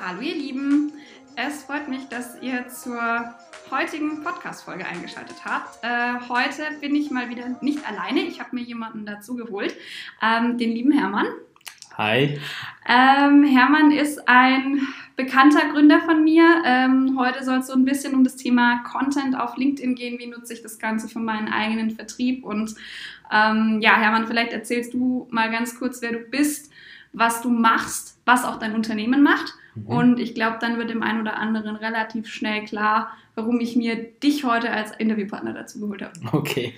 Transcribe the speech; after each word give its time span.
Hallo 0.00 0.20
ihr 0.20 0.36
Lieben, 0.36 0.92
es 1.34 1.64
freut 1.64 1.88
mich, 1.88 2.08
dass 2.08 2.40
ihr 2.40 2.68
zur 2.68 3.34
heutigen 3.68 4.22
Podcast-Folge 4.22 4.86
eingeschaltet 4.86 5.44
habt. 5.44 5.82
Äh, 5.82 6.20
heute 6.28 6.62
bin 6.80 6.94
ich 6.94 7.10
mal 7.10 7.28
wieder 7.30 7.56
nicht 7.62 7.84
alleine, 7.84 8.20
ich 8.20 8.38
habe 8.38 8.54
mir 8.54 8.62
jemanden 8.62 9.04
dazu 9.06 9.34
geholt, 9.34 9.74
ähm, 10.22 10.56
den 10.56 10.70
lieben 10.70 10.92
Hermann. 10.92 11.26
Hi. 11.96 12.38
Ähm, 12.88 13.42
Hermann 13.42 13.90
ist 13.90 14.28
ein 14.28 14.86
bekannter 15.16 15.68
Gründer 15.72 15.98
von 15.98 16.22
mir. 16.22 16.62
Ähm, 16.64 17.18
heute 17.18 17.44
soll 17.44 17.58
es 17.58 17.66
so 17.66 17.72
ein 17.72 17.84
bisschen 17.84 18.14
um 18.14 18.22
das 18.22 18.36
Thema 18.36 18.84
Content 18.84 19.36
auf 19.36 19.56
LinkedIn 19.56 19.96
gehen. 19.96 20.20
Wie 20.20 20.28
nutze 20.28 20.52
ich 20.52 20.62
das 20.62 20.78
Ganze 20.78 21.08
für 21.08 21.18
meinen 21.18 21.48
eigenen 21.48 21.90
Vertrieb? 21.90 22.44
Und 22.44 22.76
ähm, 23.32 23.80
ja, 23.80 23.96
Hermann, 23.96 24.28
vielleicht 24.28 24.52
erzählst 24.52 24.94
du 24.94 25.26
mal 25.32 25.50
ganz 25.50 25.76
kurz, 25.76 26.00
wer 26.02 26.12
du 26.12 26.20
bist, 26.20 26.70
was 27.12 27.42
du 27.42 27.50
machst, 27.50 28.20
was 28.24 28.44
auch 28.44 28.60
dein 28.60 28.76
Unternehmen 28.76 29.24
macht. 29.24 29.54
Mhm. 29.84 29.86
Und 29.86 30.20
ich 30.20 30.34
glaube, 30.34 30.58
dann 30.60 30.78
wird 30.78 30.90
dem 30.90 31.02
einen 31.02 31.20
oder 31.20 31.38
anderen 31.38 31.76
relativ 31.76 32.26
schnell 32.28 32.64
klar, 32.64 33.10
warum 33.34 33.60
ich 33.60 33.76
mir 33.76 33.96
dich 33.96 34.44
heute 34.44 34.70
als 34.70 34.92
Interviewpartner 34.92 35.54
dazu 35.54 35.80
geholt 35.80 36.02
habe. 36.02 36.12
Okay. 36.32 36.74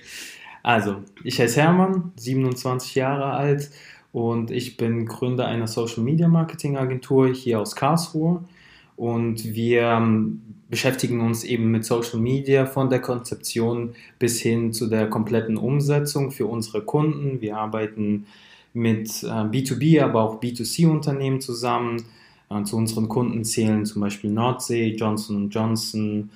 Also, 0.63 1.03
ich 1.23 1.39
heiße 1.39 1.59
Hermann, 1.59 2.11
27 2.17 2.93
Jahre 2.93 3.31
alt 3.31 3.71
und 4.11 4.51
ich 4.51 4.77
bin 4.77 5.05
Gründer 5.05 5.47
einer 5.47 5.67
Social 5.67 6.03
Media 6.03 6.27
Marketing 6.27 6.77
Agentur 6.77 7.33
hier 7.33 7.59
aus 7.59 7.75
Karlsruhe. 7.75 8.43
Und 8.95 9.55
wir 9.55 9.81
ähm, 9.81 10.41
beschäftigen 10.69 11.21
uns 11.21 11.43
eben 11.43 11.71
mit 11.71 11.85
Social 11.85 12.19
Media 12.19 12.65
von 12.65 12.89
der 12.89 13.01
Konzeption 13.01 13.95
bis 14.19 14.39
hin 14.39 14.73
zu 14.73 14.87
der 14.87 15.09
kompletten 15.09 15.57
Umsetzung 15.57 16.31
für 16.31 16.45
unsere 16.45 16.83
Kunden. 16.83 17.41
Wir 17.41 17.57
arbeiten 17.57 18.27
mit 18.73 19.23
äh, 19.23 19.27
B2B, 19.27 20.01
aber 20.01 20.21
auch 20.21 20.41
B2C-Unternehmen 20.41 21.41
zusammen. 21.41 22.03
Äh, 22.51 22.63
zu 22.63 22.77
unseren 22.77 23.07
Kunden 23.07 23.43
zählen 23.43 23.85
zum 23.85 24.01
Beispiel 24.01 24.31
Nordsee, 24.31 24.95
Johnson 24.95 25.49
Johnson, 25.49 26.29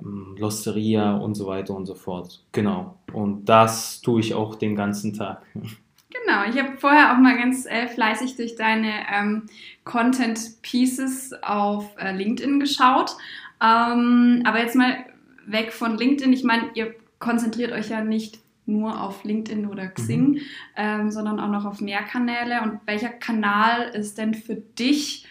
ähm, 0.00 0.36
Losteria 0.38 1.16
und 1.16 1.34
so 1.34 1.46
weiter 1.46 1.74
und 1.74 1.86
so 1.86 1.94
fort. 1.94 2.42
Genau. 2.52 2.96
Und 3.12 3.44
das 3.46 4.00
tue 4.00 4.20
ich 4.20 4.34
auch 4.34 4.54
den 4.54 4.74
ganzen 4.74 5.14
Tag. 5.14 5.42
Genau, 5.54 6.42
ich 6.48 6.60
habe 6.60 6.76
vorher 6.76 7.12
auch 7.12 7.18
mal 7.18 7.36
ganz 7.38 7.66
äh, 7.66 7.86
fleißig 7.86 8.36
durch 8.36 8.56
deine 8.56 8.92
ähm, 9.12 9.44
Content 9.84 10.60
Pieces 10.60 11.32
auf 11.42 11.84
äh, 11.98 12.12
LinkedIn 12.12 12.58
geschaut. 12.58 13.16
Ähm, 13.62 14.42
aber 14.44 14.60
jetzt 14.60 14.74
mal 14.74 15.04
weg 15.46 15.72
von 15.72 15.96
LinkedIn. 15.96 16.32
Ich 16.32 16.44
meine, 16.44 16.70
ihr 16.74 16.94
konzentriert 17.20 17.72
euch 17.72 17.90
ja 17.90 18.02
nicht 18.02 18.40
nur 18.66 19.00
auf 19.00 19.24
LinkedIn 19.24 19.66
oder 19.66 19.88
Xing, 19.88 20.30
mhm. 20.30 20.40
ähm, 20.76 21.10
sondern 21.10 21.38
auch 21.40 21.50
noch 21.50 21.64
auf 21.64 21.80
mehr 21.80 22.02
Kanäle. 22.02 22.62
Und 22.62 22.80
welcher 22.86 23.10
Kanal 23.10 23.90
ist 23.90 24.18
denn 24.18 24.34
für 24.34 24.56
dich, 24.56 25.26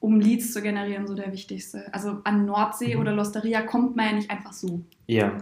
um 0.00 0.18
Leads 0.18 0.52
zu 0.52 0.62
generieren, 0.62 1.06
so 1.06 1.14
der 1.14 1.32
wichtigste? 1.32 1.92
Also 1.92 2.18
an 2.24 2.46
Nordsee 2.46 2.94
mhm. 2.94 3.00
oder 3.00 3.12
Losteria 3.12 3.62
kommt 3.62 3.96
man 3.96 4.06
ja 4.06 4.12
nicht 4.12 4.30
einfach 4.30 4.52
so. 4.52 4.80
Ja. 5.06 5.38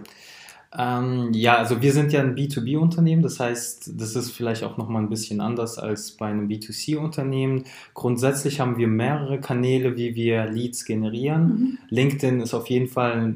Ähm, 0.77 1.31
ja, 1.33 1.55
also 1.55 1.81
wir 1.81 1.91
sind 1.91 2.11
ja 2.11 2.19
ein 2.19 2.35
B2B-Unternehmen, 2.35 3.23
das 3.23 3.39
heißt, 3.39 3.99
das 3.99 4.15
ist 4.15 4.31
vielleicht 4.31 4.63
auch 4.63 4.77
nochmal 4.77 5.01
ein 5.01 5.09
bisschen 5.09 5.41
anders 5.41 5.79
als 5.79 6.11
bei 6.11 6.27
einem 6.27 6.47
B2C-Unternehmen. 6.47 7.63
Grundsätzlich 7.95 8.59
haben 8.59 8.77
wir 8.77 8.87
mehrere 8.87 9.39
Kanäle, 9.39 9.97
wie 9.97 10.13
wir 10.13 10.45
Leads 10.45 10.85
generieren. 10.85 11.47
Mhm. 11.47 11.77
LinkedIn 11.89 12.41
ist 12.41 12.53
auf 12.53 12.67
jeden 12.67 12.87
Fall 12.87 13.35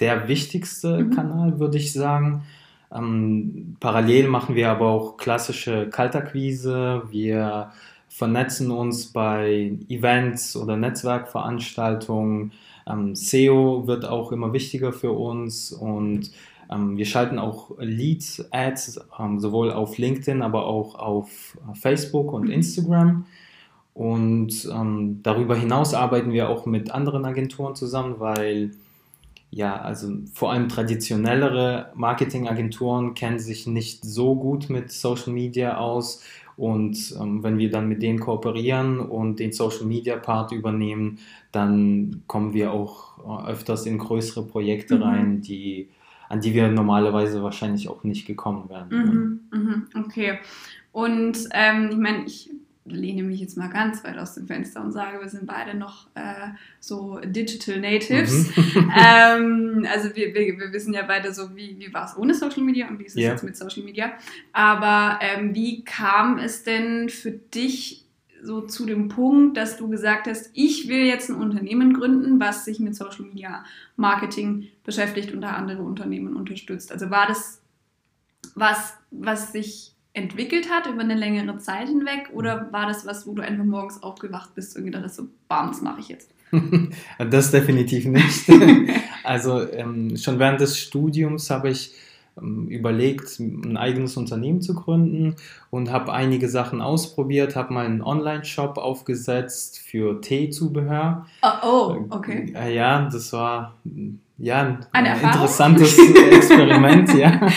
der 0.00 0.26
wichtigste 0.26 1.04
mhm. 1.04 1.10
Kanal, 1.14 1.60
würde 1.60 1.78
ich 1.78 1.92
sagen. 1.92 2.42
Ähm, 2.92 3.76
parallel 3.78 4.26
machen 4.28 4.56
wir 4.56 4.68
aber 4.70 4.88
auch 4.88 5.16
klassische 5.16 5.88
Kaltakquise. 5.88 7.02
Wir 7.10 7.70
vernetzen 8.12 8.70
uns 8.70 9.06
bei 9.06 9.72
Events 9.88 10.54
oder 10.54 10.76
Netzwerkveranstaltungen. 10.76 12.52
Ähm, 12.86 13.14
SEO 13.14 13.86
wird 13.86 14.04
auch 14.04 14.32
immer 14.32 14.52
wichtiger 14.52 14.92
für 14.92 15.12
uns 15.12 15.72
und 15.72 16.30
ähm, 16.70 16.98
wir 16.98 17.06
schalten 17.06 17.38
auch 17.38 17.70
Leads-Ads 17.78 19.00
ähm, 19.18 19.40
sowohl 19.40 19.72
auf 19.72 19.96
LinkedIn, 19.96 20.42
aber 20.42 20.66
auch 20.66 20.94
auf 20.94 21.56
Facebook 21.74 22.32
und 22.32 22.44
mhm. 22.44 22.50
Instagram. 22.50 23.26
Und 23.94 24.68
ähm, 24.72 25.20
darüber 25.22 25.56
hinaus 25.56 25.94
arbeiten 25.94 26.32
wir 26.32 26.48
auch 26.48 26.66
mit 26.66 26.90
anderen 26.90 27.24
Agenturen 27.24 27.74
zusammen, 27.74 28.16
weil 28.18 28.72
ja, 29.50 29.76
also 29.76 30.10
vor 30.32 30.50
allem 30.50 30.70
traditionellere 30.70 31.92
Marketingagenturen 31.94 33.12
kennen 33.12 33.38
sich 33.38 33.66
nicht 33.66 34.02
so 34.02 34.34
gut 34.34 34.70
mit 34.70 34.90
Social 34.90 35.32
Media 35.32 35.76
aus. 35.76 36.22
Und 36.62 37.16
ähm, 37.20 37.42
wenn 37.42 37.58
wir 37.58 37.72
dann 37.72 37.88
mit 37.88 38.04
denen 38.04 38.20
kooperieren 38.20 39.00
und 39.00 39.40
den 39.40 39.50
Social 39.50 39.84
Media 39.84 40.14
Part 40.14 40.52
übernehmen, 40.52 41.18
dann 41.50 42.22
kommen 42.28 42.54
wir 42.54 42.70
auch 42.70 43.18
äh, 43.18 43.50
öfters 43.50 43.84
in 43.84 43.98
größere 43.98 44.46
Projekte 44.46 44.94
mhm. 44.94 45.02
rein, 45.02 45.40
die 45.40 45.88
an 46.28 46.40
die 46.40 46.54
wir 46.54 46.68
normalerweise 46.68 47.42
wahrscheinlich 47.42 47.88
auch 47.88 48.04
nicht 48.04 48.28
gekommen 48.28 48.68
wären. 48.68 48.88
Mhm, 48.90 49.40
mhm, 49.50 49.86
okay. 50.04 50.38
Und 50.92 51.48
ähm, 51.52 51.88
ich 51.90 51.96
meine, 51.96 52.24
ich 52.26 52.48
lehne 52.84 53.22
mich 53.22 53.40
jetzt 53.40 53.56
mal 53.56 53.68
ganz 53.68 54.02
weit 54.04 54.18
aus 54.18 54.34
dem 54.34 54.46
Fenster 54.46 54.82
und 54.82 54.90
sage, 54.92 55.20
wir 55.20 55.28
sind 55.28 55.46
beide 55.46 55.76
noch 55.76 56.08
äh, 56.14 56.48
so 56.80 57.20
Digital 57.24 57.80
Natives. 57.80 58.56
Mhm. 58.56 58.92
ähm, 58.96 59.86
also 59.90 60.14
wir, 60.16 60.34
wir, 60.34 60.58
wir, 60.58 60.72
wissen 60.72 60.92
ja 60.92 61.02
beide 61.02 61.32
so, 61.32 61.54
wie, 61.54 61.78
wie 61.78 61.92
war 61.92 62.06
es 62.06 62.16
ohne 62.16 62.34
Social 62.34 62.62
Media 62.62 62.88
und 62.88 62.98
wie 62.98 63.04
ist 63.04 63.12
es 63.12 63.22
yeah. 63.22 63.32
jetzt 63.32 63.44
mit 63.44 63.56
Social 63.56 63.84
Media. 63.84 64.12
Aber 64.52 65.20
ähm, 65.22 65.54
wie 65.54 65.84
kam 65.84 66.38
es 66.38 66.64
denn 66.64 67.08
für 67.08 67.30
dich 67.30 68.04
so 68.42 68.62
zu 68.62 68.86
dem 68.86 69.08
Punkt, 69.08 69.56
dass 69.56 69.76
du 69.76 69.88
gesagt 69.88 70.26
hast, 70.26 70.50
ich 70.52 70.88
will 70.88 71.04
jetzt 71.04 71.30
ein 71.30 71.36
Unternehmen 71.36 71.94
gründen, 71.94 72.40
was 72.40 72.64
sich 72.64 72.80
mit 72.80 72.96
Social 72.96 73.24
Media 73.26 73.64
Marketing 73.96 74.68
beschäftigt 74.82 75.32
und 75.32 75.42
da 75.42 75.50
andere 75.50 75.82
Unternehmen 75.82 76.34
unterstützt. 76.34 76.90
Also 76.90 77.10
war 77.10 77.28
das 77.28 77.62
was, 78.54 78.94
was 79.10 79.52
sich 79.52 79.91
entwickelt 80.14 80.70
hat 80.70 80.86
über 80.86 81.00
eine 81.00 81.14
längere 81.14 81.58
Zeit 81.58 81.88
hinweg 81.88 82.30
oder 82.34 82.68
war 82.70 82.86
das 82.86 83.06
was, 83.06 83.26
wo 83.26 83.32
du 83.32 83.42
einfach 83.42 83.64
morgens 83.64 84.02
aufgewacht 84.02 84.54
bist 84.54 84.76
und 84.76 84.84
gedacht 84.84 85.04
hast, 85.04 85.16
so, 85.16 85.24
bam, 85.48 85.68
das 85.68 85.80
mache 85.80 86.00
ich 86.00 86.08
jetzt? 86.08 86.30
das 87.30 87.50
definitiv 87.50 88.04
nicht. 88.04 88.50
also 89.24 89.66
ähm, 89.70 90.16
schon 90.16 90.38
während 90.38 90.60
des 90.60 90.78
Studiums 90.78 91.48
habe 91.50 91.70
ich 91.70 91.94
ähm, 92.40 92.68
überlegt, 92.68 93.40
ein 93.40 93.76
eigenes 93.78 94.18
Unternehmen 94.18 94.60
zu 94.60 94.74
gründen 94.74 95.36
und 95.70 95.90
habe 95.90 96.12
einige 96.12 96.48
Sachen 96.48 96.82
ausprobiert, 96.82 97.56
habe 97.56 97.72
mal 97.72 97.86
einen 97.86 98.02
Online-Shop 98.02 98.76
aufgesetzt 98.76 99.78
für 99.78 100.20
Teezubehör. 100.20 101.26
Oh, 101.42 101.48
oh 101.62 102.06
okay. 102.10 102.52
Äh, 102.54 102.74
ja, 102.74 103.08
das 103.10 103.32
war 103.32 103.76
ja 104.36 104.60
ein, 104.60 104.86
ein 104.92 105.06
interessantes 105.06 105.98
Experiment, 106.30 107.14
ja. 107.14 107.48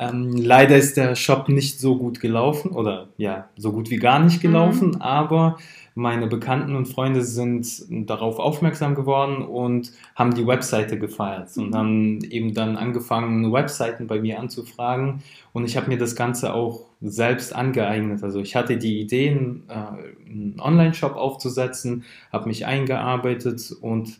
Ähm, 0.00 0.32
leider 0.32 0.78
ist 0.78 0.96
der 0.96 1.14
Shop 1.14 1.50
nicht 1.50 1.78
so 1.78 1.98
gut 1.98 2.20
gelaufen 2.20 2.70
oder 2.70 3.08
ja, 3.18 3.50
so 3.56 3.70
gut 3.70 3.90
wie 3.90 3.98
gar 3.98 4.18
nicht 4.18 4.40
gelaufen, 4.40 4.92
mhm. 4.92 5.02
aber 5.02 5.58
meine 5.94 6.26
Bekannten 6.26 6.74
und 6.74 6.86
Freunde 6.86 7.22
sind 7.22 7.84
darauf 8.08 8.38
aufmerksam 8.38 8.94
geworden 8.94 9.42
und 9.42 9.92
haben 10.14 10.34
die 10.34 10.46
Webseite 10.46 10.98
gefeiert 10.98 11.50
und 11.58 11.70
mhm. 11.70 11.74
haben 11.74 12.24
eben 12.24 12.54
dann 12.54 12.78
angefangen, 12.78 13.52
Webseiten 13.52 14.06
bei 14.06 14.18
mir 14.18 14.40
anzufragen. 14.40 15.22
Und 15.52 15.66
ich 15.66 15.76
habe 15.76 15.88
mir 15.88 15.98
das 15.98 16.16
Ganze 16.16 16.54
auch 16.54 16.86
selbst 17.02 17.54
angeeignet. 17.54 18.22
Also 18.22 18.40
ich 18.40 18.56
hatte 18.56 18.78
die 18.78 19.00
Ideen, 19.00 19.64
äh, 19.68 19.74
einen 19.74 20.56
Online-Shop 20.58 21.16
aufzusetzen, 21.16 22.04
habe 22.32 22.48
mich 22.48 22.64
eingearbeitet 22.64 23.74
und 23.82 24.16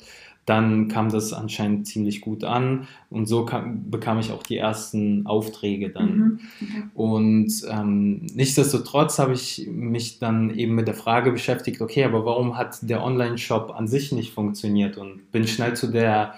dann 0.50 0.88
kam 0.88 1.10
das 1.10 1.32
anscheinend 1.32 1.86
ziemlich 1.86 2.20
gut 2.20 2.42
an 2.42 2.88
und 3.08 3.26
so 3.26 3.44
kam, 3.46 3.88
bekam 3.88 4.18
ich 4.18 4.32
auch 4.32 4.42
die 4.42 4.56
ersten 4.56 5.26
Aufträge 5.26 5.90
dann. 5.90 6.16
Mhm. 6.16 6.40
Okay. 6.60 6.82
Und 6.94 7.52
ähm, 7.70 8.26
nichtsdestotrotz 8.34 9.20
habe 9.20 9.32
ich 9.32 9.68
mich 9.70 10.18
dann 10.18 10.52
eben 10.54 10.74
mit 10.74 10.88
der 10.88 10.94
Frage 10.94 11.30
beschäftigt, 11.30 11.80
okay, 11.80 12.04
aber 12.04 12.26
warum 12.26 12.58
hat 12.58 12.78
der 12.82 13.04
Online-Shop 13.04 13.72
an 13.74 13.86
sich 13.86 14.10
nicht 14.10 14.32
funktioniert? 14.32 14.98
Und 14.98 15.30
bin 15.30 15.46
schnell 15.46 15.74
zu 15.74 15.86
der 15.86 16.34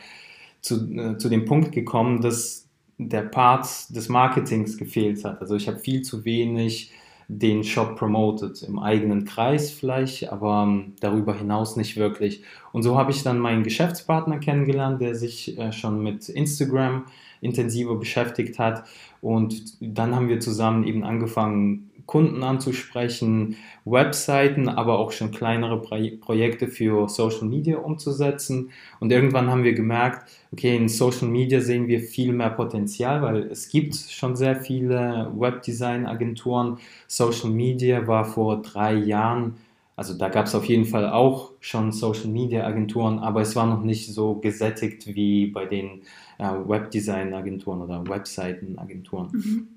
zu, 0.60 0.92
äh, 0.94 1.16
zu 1.16 1.28
dem 1.28 1.46
Punkt 1.46 1.72
gekommen, 1.72 2.20
dass 2.20 2.68
der 2.98 3.22
Part 3.22 3.66
des 3.96 4.08
Marketings 4.08 4.76
gefehlt 4.76 5.24
hat. 5.24 5.40
Also 5.40 5.56
ich 5.56 5.66
habe 5.66 5.78
viel 5.78 6.02
zu 6.02 6.24
wenig 6.24 6.92
den 7.38 7.64
Shop 7.64 7.96
promotet, 7.96 8.62
im 8.62 8.78
eigenen 8.78 9.24
Kreis 9.24 9.70
vielleicht, 9.70 10.30
aber 10.30 10.64
ähm, 10.66 10.94
darüber 11.00 11.34
hinaus 11.34 11.76
nicht 11.76 11.96
wirklich. 11.96 12.42
Und 12.72 12.82
so 12.82 12.98
habe 12.98 13.10
ich 13.10 13.22
dann 13.22 13.38
meinen 13.38 13.62
Geschäftspartner 13.62 14.38
kennengelernt, 14.38 15.00
der 15.00 15.14
sich 15.14 15.58
äh, 15.58 15.72
schon 15.72 16.02
mit 16.02 16.28
Instagram 16.28 17.04
intensiver 17.42 17.96
beschäftigt 17.96 18.58
hat. 18.58 18.84
Und 19.20 19.76
dann 19.80 20.14
haben 20.14 20.28
wir 20.28 20.40
zusammen 20.40 20.84
eben 20.84 21.04
angefangen, 21.04 21.90
Kunden 22.06 22.42
anzusprechen, 22.42 23.56
Webseiten, 23.84 24.68
aber 24.68 24.98
auch 24.98 25.12
schon 25.12 25.30
kleinere 25.30 25.80
Projekte 25.80 26.68
für 26.68 27.08
Social 27.08 27.46
Media 27.46 27.78
umzusetzen. 27.78 28.70
Und 29.00 29.12
irgendwann 29.12 29.50
haben 29.50 29.64
wir 29.64 29.72
gemerkt, 29.72 30.28
okay, 30.52 30.76
in 30.76 30.88
Social 30.88 31.28
Media 31.28 31.60
sehen 31.60 31.88
wir 31.88 32.00
viel 32.00 32.32
mehr 32.32 32.50
Potenzial, 32.50 33.22
weil 33.22 33.42
es 33.44 33.68
gibt 33.68 33.94
schon 33.94 34.36
sehr 34.36 34.56
viele 34.56 35.32
Webdesign-Agenturen. 35.36 36.78
Social 37.06 37.50
Media 37.50 38.06
war 38.06 38.24
vor 38.24 38.62
drei 38.62 38.94
Jahren 38.94 39.54
also 39.96 40.14
da 40.14 40.28
gab 40.28 40.46
es 40.46 40.54
auf 40.54 40.64
jeden 40.64 40.84
Fall 40.84 41.10
auch 41.10 41.52
schon 41.60 41.92
Social 41.92 42.28
Media 42.28 42.66
Agenturen, 42.66 43.18
aber 43.18 43.42
es 43.42 43.54
war 43.54 43.66
noch 43.66 43.82
nicht 43.82 44.12
so 44.12 44.36
gesättigt 44.36 45.14
wie 45.14 45.46
bei 45.48 45.66
den 45.66 46.02
äh, 46.38 46.44
Webdesign 46.44 47.34
Agenturen 47.34 47.82
oder 47.82 48.06
Webseiten 48.08 48.78
Agenturen. 48.78 49.28
Mhm. 49.32 49.68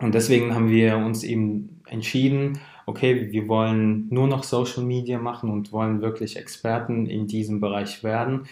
Und 0.00 0.14
deswegen 0.14 0.54
haben 0.54 0.68
wir 0.68 0.96
uns 0.98 1.22
eben 1.22 1.80
entschieden, 1.86 2.58
okay, 2.86 3.30
wir 3.30 3.48
wollen 3.48 4.08
nur 4.10 4.26
noch 4.26 4.42
Social 4.42 4.82
Media 4.82 5.18
machen 5.18 5.50
und 5.50 5.72
wollen 5.72 6.02
wirklich 6.02 6.36
Experten 6.36 7.06
in 7.06 7.26
diesem 7.26 7.60
Bereich 7.60 8.02
werden. 8.02 8.42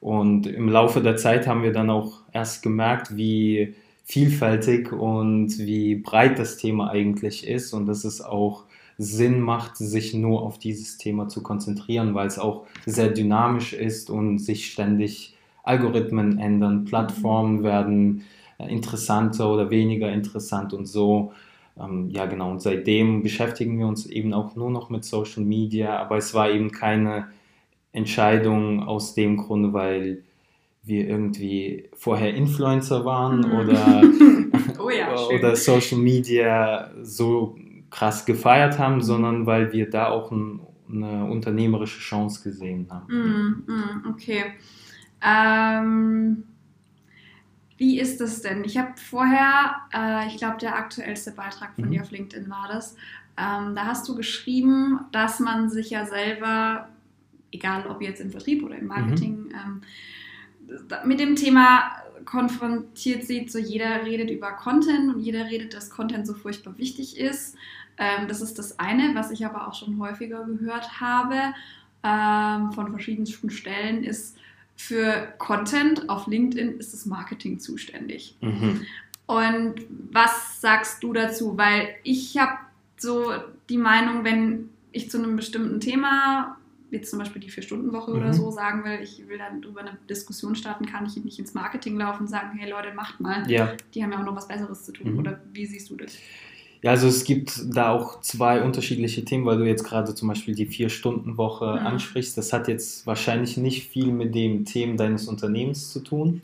Und 0.00 0.46
im 0.46 0.68
Laufe 0.68 1.00
der 1.00 1.16
Zeit 1.16 1.46
haben 1.46 1.62
wir 1.62 1.72
dann 1.72 1.90
auch 1.90 2.20
erst 2.32 2.62
gemerkt, 2.62 3.16
wie 3.16 3.74
vielfältig 4.04 4.92
und 4.92 5.58
wie 5.58 5.96
breit 5.96 6.38
das 6.38 6.58
Thema 6.58 6.90
eigentlich 6.90 7.46
ist 7.46 7.72
und 7.72 7.86
dass 7.86 8.04
es 8.04 8.20
auch 8.20 8.65
Sinn 8.98 9.40
macht, 9.40 9.76
sich 9.76 10.14
nur 10.14 10.42
auf 10.42 10.58
dieses 10.58 10.96
Thema 10.96 11.28
zu 11.28 11.42
konzentrieren, 11.42 12.14
weil 12.14 12.26
es 12.26 12.38
auch 12.38 12.66
sehr 12.86 13.08
dynamisch 13.08 13.72
ist 13.72 14.10
und 14.10 14.38
sich 14.38 14.70
ständig 14.70 15.36
Algorithmen 15.62 16.38
ändern, 16.38 16.84
Plattformen 16.84 17.62
werden 17.62 18.24
äh, 18.58 18.72
interessanter 18.72 19.52
oder 19.52 19.70
weniger 19.70 20.12
interessant 20.12 20.72
und 20.72 20.86
so. 20.86 21.32
Ähm, 21.78 22.08
ja, 22.10 22.26
genau. 22.26 22.52
Und 22.52 22.62
seitdem 22.62 23.22
beschäftigen 23.22 23.78
wir 23.78 23.86
uns 23.86 24.06
eben 24.06 24.32
auch 24.32 24.54
nur 24.54 24.70
noch 24.70 24.88
mit 24.90 25.04
Social 25.04 25.42
Media, 25.42 25.98
aber 25.98 26.16
es 26.16 26.32
war 26.34 26.50
eben 26.50 26.70
keine 26.70 27.28
Entscheidung 27.92 28.82
aus 28.82 29.14
dem 29.14 29.36
Grunde, 29.36 29.72
weil 29.72 30.22
wir 30.84 31.08
irgendwie 31.08 31.90
vorher 31.94 32.32
Influencer 32.34 33.04
waren 33.04 33.40
mhm. 33.40 33.58
oder, 33.58 34.02
oh 34.84 34.90
ja, 34.90 35.16
oder 35.34 35.56
Social 35.56 35.98
Media 35.98 36.92
so 37.02 37.56
krass 37.96 38.26
gefeiert 38.26 38.78
haben, 38.78 39.02
sondern 39.02 39.46
weil 39.46 39.72
wir 39.72 39.88
da 39.88 40.08
auch 40.08 40.30
ein, 40.30 40.60
eine 40.90 41.24
unternehmerische 41.24 42.00
Chance 42.00 42.42
gesehen 42.42 42.88
haben. 42.90 43.06
Mhm, 43.08 43.62
mhm 43.66 44.10
okay. 44.10 44.44
Ähm, 45.22 46.44
wie 47.78 47.98
ist 47.98 48.20
das 48.20 48.42
denn? 48.42 48.64
Ich 48.64 48.76
habe 48.76 48.92
vorher, 48.96 49.76
äh, 49.94 50.26
ich 50.26 50.36
glaube, 50.36 50.58
der 50.58 50.76
aktuellste 50.76 51.32
Beitrag 51.32 51.74
von 51.74 51.86
mhm. 51.86 51.90
dir 51.92 52.02
auf 52.02 52.10
LinkedIn 52.10 52.50
war 52.50 52.68
das. 52.68 52.96
Ähm, 53.38 53.74
da 53.74 53.86
hast 53.86 54.06
du 54.08 54.14
geschrieben, 54.14 55.00
dass 55.12 55.40
man 55.40 55.70
sich 55.70 55.90
ja 55.90 56.04
selber, 56.04 56.88
egal 57.50 57.86
ob 57.86 58.02
jetzt 58.02 58.20
im 58.20 58.30
Vertrieb 58.30 58.62
oder 58.62 58.76
im 58.76 58.88
Marketing, 58.88 59.44
mhm. 59.44 59.52
ähm, 59.54 61.00
mit 61.06 61.18
dem 61.18 61.34
Thema 61.36 61.92
konfrontiert 62.26 63.24
sieht, 63.24 63.50
so 63.50 63.58
jeder 63.58 64.04
redet 64.04 64.30
über 64.30 64.52
Content 64.52 65.14
und 65.14 65.20
jeder 65.20 65.46
redet, 65.46 65.72
dass 65.72 65.90
Content 65.90 66.26
so 66.26 66.34
furchtbar 66.34 66.76
wichtig 66.76 67.18
ist. 67.18 67.56
Ähm, 67.98 68.28
das 68.28 68.40
ist 68.40 68.58
das 68.58 68.78
eine, 68.78 69.14
was 69.14 69.30
ich 69.30 69.44
aber 69.46 69.68
auch 69.68 69.74
schon 69.74 69.98
häufiger 69.98 70.44
gehört 70.44 71.00
habe 71.00 71.54
ähm, 72.02 72.72
von 72.72 72.90
verschiedensten 72.90 73.50
Stellen, 73.50 74.04
ist 74.04 74.38
für 74.76 75.32
Content 75.38 76.08
auf 76.10 76.26
LinkedIn 76.26 76.78
ist 76.78 76.92
das 76.92 77.06
Marketing 77.06 77.58
zuständig. 77.58 78.36
Mhm. 78.42 78.82
Und 79.24 79.74
was 80.12 80.60
sagst 80.60 81.02
du 81.02 81.12
dazu? 81.12 81.56
Weil 81.56 81.88
ich 82.04 82.36
habe 82.38 82.58
so 82.98 83.32
die 83.68 83.78
Meinung, 83.78 84.24
wenn 84.24 84.68
ich 84.92 85.10
zu 85.10 85.18
einem 85.18 85.36
bestimmten 85.36 85.80
Thema 85.80 86.58
jetzt 86.90 87.10
zum 87.10 87.18
Beispiel 87.18 87.42
die 87.42 87.50
Vier-Stunden-Woche 87.50 88.12
mhm. 88.12 88.16
oder 88.18 88.32
so 88.32 88.50
sagen 88.50 88.84
will, 88.84 89.00
ich 89.02 89.26
will 89.28 89.38
dann 89.38 89.62
über 89.62 89.80
eine 89.80 89.98
Diskussion 90.08 90.54
starten, 90.54 90.86
kann 90.86 91.06
ich 91.06 91.16
nicht 91.16 91.38
ins 91.38 91.54
Marketing 91.54 91.96
laufen 91.96 92.22
und 92.22 92.28
sagen, 92.28 92.56
hey 92.56 92.70
Leute, 92.70 92.94
macht 92.94 93.20
mal. 93.20 93.50
Ja. 93.50 93.74
Die 93.94 94.02
haben 94.02 94.12
ja 94.12 94.20
auch 94.20 94.24
noch 94.24 94.36
was 94.36 94.46
Besseres 94.46 94.84
zu 94.84 94.92
tun. 94.92 95.12
Mhm. 95.12 95.18
Oder 95.18 95.40
wie 95.52 95.66
siehst 95.66 95.90
du 95.90 95.96
das? 95.96 96.16
Ja, 96.82 96.90
also 96.90 97.08
es 97.08 97.24
gibt 97.24 97.62
da 97.74 97.90
auch 97.90 98.20
zwei 98.20 98.62
unterschiedliche 98.62 99.24
Themen, 99.24 99.46
weil 99.46 99.58
du 99.58 99.64
jetzt 99.64 99.84
gerade 99.84 100.14
zum 100.14 100.28
Beispiel 100.28 100.54
die 100.54 100.66
Vier-Stunden-Woche 100.66 101.78
mhm. 101.80 101.86
ansprichst. 101.86 102.36
Das 102.36 102.52
hat 102.52 102.68
jetzt 102.68 103.06
wahrscheinlich 103.06 103.56
nicht 103.56 103.88
viel 103.88 104.12
mit 104.12 104.34
dem 104.34 104.64
Thema 104.64 104.96
deines 104.96 105.26
Unternehmens 105.26 105.92
zu 105.92 106.00
tun. 106.00 106.42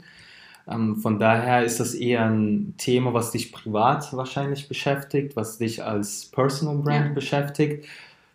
Ähm, 0.69 0.96
von 0.96 1.19
daher 1.19 1.64
ist 1.64 1.81
das 1.81 1.94
eher 1.94 2.25
ein 2.25 2.75
Thema, 2.79 3.14
was 3.14 3.32
dich 3.32 3.52
privat 3.52 4.12
wahrscheinlich 4.17 4.69
beschäftigt, 4.69 5.37
was 5.37 5.58
dich 5.58 5.84
als 5.84 6.26
Personal 6.26 6.76
Brand 6.76 7.06
ja. 7.06 7.12
beschäftigt. 7.12 7.87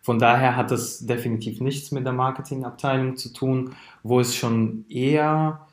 Von 0.02 0.18
daher 0.18 0.56
hat 0.56 0.70
das 0.70 1.06
definitiv 1.06 1.60
nichts 1.60 1.92
mit 1.92 2.06
der 2.06 2.12
Marketingabteilung 2.12 3.16
zu 3.16 3.32
tun, 3.32 3.74
wo 4.02 4.20
es 4.20 4.34
schon 4.34 4.86
eher, 4.88 5.67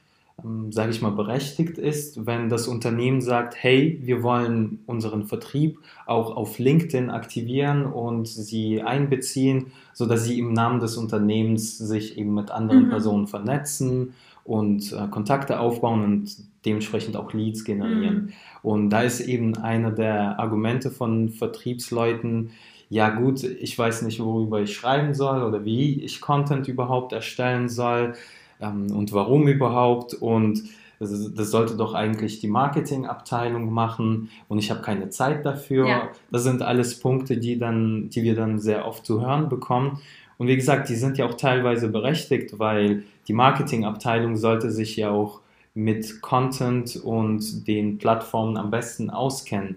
sage 0.70 0.92
ich 0.92 1.02
mal, 1.02 1.12
berechtigt 1.12 1.78
ist, 1.78 2.26
wenn 2.26 2.50
das 2.50 2.68
Unternehmen 2.68 3.22
sagt, 3.22 3.56
hey, 3.58 4.00
wir 4.04 4.22
wollen 4.22 4.80
unseren 4.86 5.24
Vertrieb 5.24 5.80
auch 6.06 6.36
auf 6.36 6.60
LinkedIn 6.60 7.10
aktivieren 7.10 7.86
und 7.86 8.28
sie 8.28 8.82
einbeziehen, 8.82 9.68
sodass 9.94 10.26
sie 10.26 10.40
im 10.40 10.52
Namen 10.52 10.82
des 10.82 10.98
Unternehmens 10.98 11.78
sich 11.78 12.18
eben 12.18 12.34
mit 12.34 12.52
anderen 12.52 12.86
mhm. 12.86 12.90
Personen 12.90 13.28
vernetzen 13.28 14.14
und 14.44 14.92
äh, 14.92 15.08
Kontakte 15.10 15.60
aufbauen 15.60 16.04
und 16.04 16.36
dementsprechend 16.66 17.16
auch 17.16 17.34
Leads 17.34 17.64
generieren. 17.64 18.16
Mhm. 18.16 18.34
Und 18.62 18.90
da 18.90 19.02
ist 19.02 19.22
eben 19.22 19.56
einer 19.58 19.92
der 19.92 20.38
Argumente 20.38 20.92
von 20.92 21.30
Vertriebsleuten, 21.30 22.52
ja 22.90 23.10
gut, 23.10 23.44
ich 23.44 23.78
weiß 23.78 24.04
nicht, 24.04 24.20
worüber 24.20 24.62
ich 24.62 24.76
schreiben 24.76 25.14
soll 25.14 25.44
oder 25.44 25.66
wie 25.66 26.04
ich 26.04 26.22
Content 26.22 26.68
überhaupt 26.68 27.14
erstellen 27.14 27.70
soll 27.70 28.14
ähm, 28.60 28.92
und 28.92 29.14
warum 29.14 29.48
überhaupt. 29.48 30.14
Und 30.14 30.64
das, 31.00 31.34
das, 31.34 31.52
sollte 31.52 31.76
doch 31.76 31.94
eigentlich 31.94 32.40
die 32.40 32.48
Marketingabteilung 32.48 33.72
machen 33.72 34.30
und 34.48 34.60
ich 34.60 34.72
habe 34.72 34.82
keine 34.82 35.10
Zeit 35.10 35.46
dafür. 35.46 35.88
Ja. 35.88 36.10
Das 36.32 36.44
sind 36.44 36.62
alles 36.62 37.00
Punkte, 37.00 37.38
die, 37.38 37.58
dann, 37.58 38.10
die 38.10 38.24
wir 38.24 38.36
dann 38.36 38.60
sehr 38.60 38.88
oft 38.88 39.06
zu 39.06 39.22
hören 39.22 39.50
bekommen. 39.50 40.00
Und 40.38 40.48
wie 40.48 40.56
gesagt, 40.56 40.90
die 40.90 40.96
sind 40.96 41.18
ja 41.18 41.26
auch 41.26 41.36
teilweise 41.36 41.90
berechtigt, 41.90 42.60
weil 42.60 43.04
die 43.28 43.34
Marketingabteilung 43.34 44.36
sollte 44.36 44.72
sich 44.72 44.96
ja 44.96 45.12
auch 45.12 45.42
mit 45.74 46.22
Content 46.22 46.96
und 46.96 47.68
den 47.68 47.98
Plattformen 47.98 48.58
am 48.58 48.72
besten 48.72 49.10
auskennen. 49.10 49.76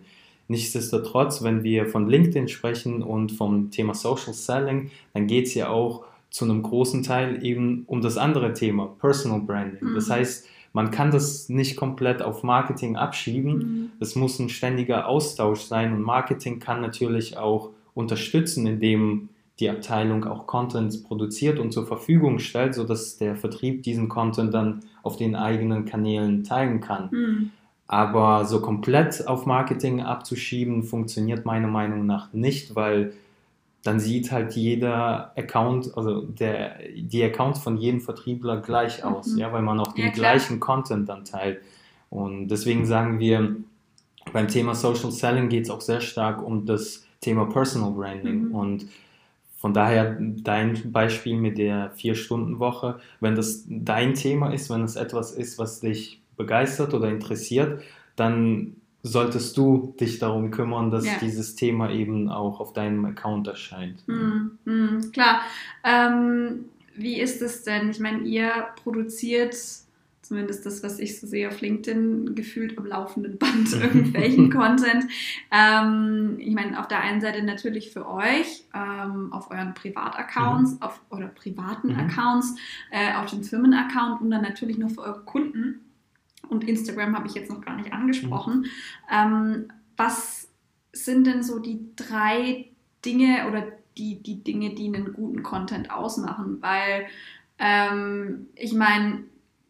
Nichtsdestotrotz, 0.48 1.42
wenn 1.42 1.62
wir 1.62 1.86
von 1.86 2.08
LinkedIn 2.08 2.48
sprechen 2.48 3.02
und 3.02 3.32
vom 3.32 3.70
Thema 3.70 3.94
Social 3.94 4.32
Selling, 4.32 4.90
dann 5.12 5.26
geht 5.26 5.46
es 5.46 5.54
ja 5.54 5.68
auch 5.68 6.04
zu 6.30 6.44
einem 6.44 6.62
großen 6.62 7.02
Teil 7.02 7.44
eben 7.44 7.84
um 7.86 8.00
das 8.00 8.16
andere 8.18 8.52
Thema, 8.52 8.86
Personal 8.98 9.40
Branding. 9.40 9.90
Mhm. 9.90 9.94
Das 9.94 10.10
heißt, 10.10 10.46
man 10.72 10.90
kann 10.90 11.10
das 11.10 11.48
nicht 11.48 11.76
komplett 11.76 12.22
auf 12.22 12.42
Marketing 12.42 12.96
abschieben. 12.96 13.92
Es 14.00 14.14
mhm. 14.14 14.22
muss 14.22 14.38
ein 14.38 14.48
ständiger 14.48 15.08
Austausch 15.08 15.60
sein 15.62 15.92
und 15.92 16.02
Marketing 16.02 16.58
kann 16.58 16.80
natürlich 16.80 17.36
auch 17.36 17.70
unterstützen, 17.94 18.66
indem 18.66 19.30
die 19.60 19.70
Abteilung 19.70 20.24
auch 20.24 20.46
Content 20.46 21.02
produziert 21.04 21.58
und 21.58 21.72
zur 21.72 21.86
Verfügung 21.86 22.38
stellt, 22.38 22.74
sodass 22.74 23.16
der 23.16 23.34
Vertrieb 23.34 23.82
diesen 23.82 24.08
Content 24.08 24.54
dann 24.54 24.80
auf 25.02 25.16
den 25.16 25.34
eigenen 25.34 25.84
Kanälen 25.84 26.44
teilen 26.44 26.80
kann. 26.80 27.08
Mhm. 27.10 27.50
Aber 27.88 28.44
so 28.44 28.60
komplett 28.60 29.26
auf 29.26 29.46
Marketing 29.46 30.02
abzuschieben, 30.02 30.82
funktioniert 30.82 31.46
meiner 31.46 31.68
Meinung 31.68 32.06
nach 32.06 32.32
nicht, 32.32 32.76
weil 32.76 33.14
dann 33.82 34.00
sieht 34.00 34.32
halt 34.32 34.54
jeder 34.54 35.32
Account, 35.36 35.96
also 35.96 36.22
der, 36.22 36.78
die 36.96 37.22
Accounts 37.22 37.60
von 37.60 37.76
jedem 37.76 38.00
Vertriebler 38.00 38.60
gleich 38.60 39.04
mhm. 39.04 39.10
aus, 39.10 39.36
ja, 39.36 39.52
weil 39.52 39.62
man 39.62 39.80
auch 39.80 39.92
den 39.92 40.06
ja, 40.06 40.10
gleichen 40.10 40.60
Content 40.60 41.08
dann 41.08 41.24
teilt. 41.24 41.60
Und 42.10 42.48
deswegen 42.48 42.86
sagen 42.86 43.18
wir, 43.18 43.56
beim 44.32 44.48
Thema 44.48 44.74
Social 44.74 45.12
Selling 45.12 45.48
geht 45.48 45.64
es 45.64 45.70
auch 45.70 45.80
sehr 45.80 46.00
stark 46.00 46.42
um 46.42 46.66
das 46.66 47.06
Thema 47.20 47.46
Personal 47.46 47.92
Branding. 47.92 48.48
Mhm. 48.48 48.54
Und 48.54 48.86
von 49.56 49.74
daher 49.74 50.16
dein 50.20 50.92
Beispiel 50.92 51.36
mit 51.36 51.58
der 51.58 51.90
Vier-Stunden-Woche, 51.90 53.00
wenn 53.20 53.34
das 53.34 53.64
dein 53.68 54.14
Thema 54.14 54.52
ist, 54.52 54.70
wenn 54.70 54.82
es 54.82 54.96
etwas 54.96 55.32
ist, 55.32 55.58
was 55.58 55.80
dich 55.80 56.20
begeistert 56.36 56.94
oder 56.94 57.08
interessiert, 57.08 57.82
dann 58.16 58.76
solltest 59.02 59.56
du 59.56 59.94
dich 60.00 60.18
darum 60.18 60.50
kümmern, 60.50 60.90
dass 60.90 61.06
ja. 61.06 61.12
dieses 61.20 61.54
Thema 61.54 61.90
eben 61.90 62.28
auch 62.28 62.60
auf 62.60 62.72
deinem 62.72 63.04
Account 63.04 63.46
erscheint. 63.46 64.06
Mhm, 64.06 64.58
mhm, 64.64 65.12
klar. 65.12 65.42
Ähm, 65.84 66.66
wie 66.96 67.20
ist 67.20 67.40
es 67.42 67.62
denn? 67.62 67.90
Ich 67.90 68.00
meine, 68.00 68.22
ihr 68.22 68.50
produziert 68.82 69.54
zumindest 70.28 70.66
das, 70.66 70.82
was 70.82 70.98
ich 70.98 71.18
so 71.18 71.26
sehe 71.26 71.48
auf 71.48 71.62
LinkedIn, 71.62 72.34
gefühlt 72.34 72.76
am 72.76 72.84
laufenden 72.84 73.38
Band 73.38 73.72
irgendwelchen 73.80 74.50
Content. 74.50 75.04
Ähm, 75.50 76.36
ich 76.38 76.54
meine, 76.54 76.78
auf 76.78 76.86
der 76.86 77.00
einen 77.00 77.22
Seite 77.22 77.42
natürlich 77.42 77.92
für 77.92 78.06
euch, 78.06 78.64
ähm, 78.74 79.32
auf 79.32 79.50
euren 79.50 79.72
Privataccounts, 79.72 80.72
mhm. 80.72 80.82
auf 80.82 81.00
oder 81.08 81.28
privaten 81.28 81.92
mhm. 81.92 82.00
Accounts, 82.00 82.56
äh, 82.90 83.14
auf 83.14 83.30
dem 83.30 83.42
Firmenaccount 83.42 84.20
und 84.20 84.30
dann 84.30 84.42
natürlich 84.42 84.76
noch 84.76 84.90
für 84.90 85.00
eure 85.00 85.20
Kunden 85.20 85.80
und 86.48 86.64
Instagram 86.64 87.16
habe 87.16 87.26
ich 87.26 87.34
jetzt 87.34 87.50
noch 87.50 87.60
gar 87.60 87.76
nicht 87.76 87.92
angesprochen. 87.92 88.60
Mhm. 88.60 88.66
Ähm, 89.10 89.72
was 89.96 90.48
sind 90.92 91.26
denn 91.26 91.42
so 91.42 91.58
die 91.58 91.80
drei 91.96 92.66
Dinge 93.04 93.46
oder 93.48 93.66
die, 93.96 94.22
die 94.22 94.42
Dinge, 94.42 94.74
die 94.74 94.86
einen 94.86 95.12
guten 95.12 95.42
Content 95.42 95.90
ausmachen? 95.90 96.58
Weil 96.60 97.06
ähm, 97.58 98.46
ich 98.54 98.72
meine, 98.72 99.24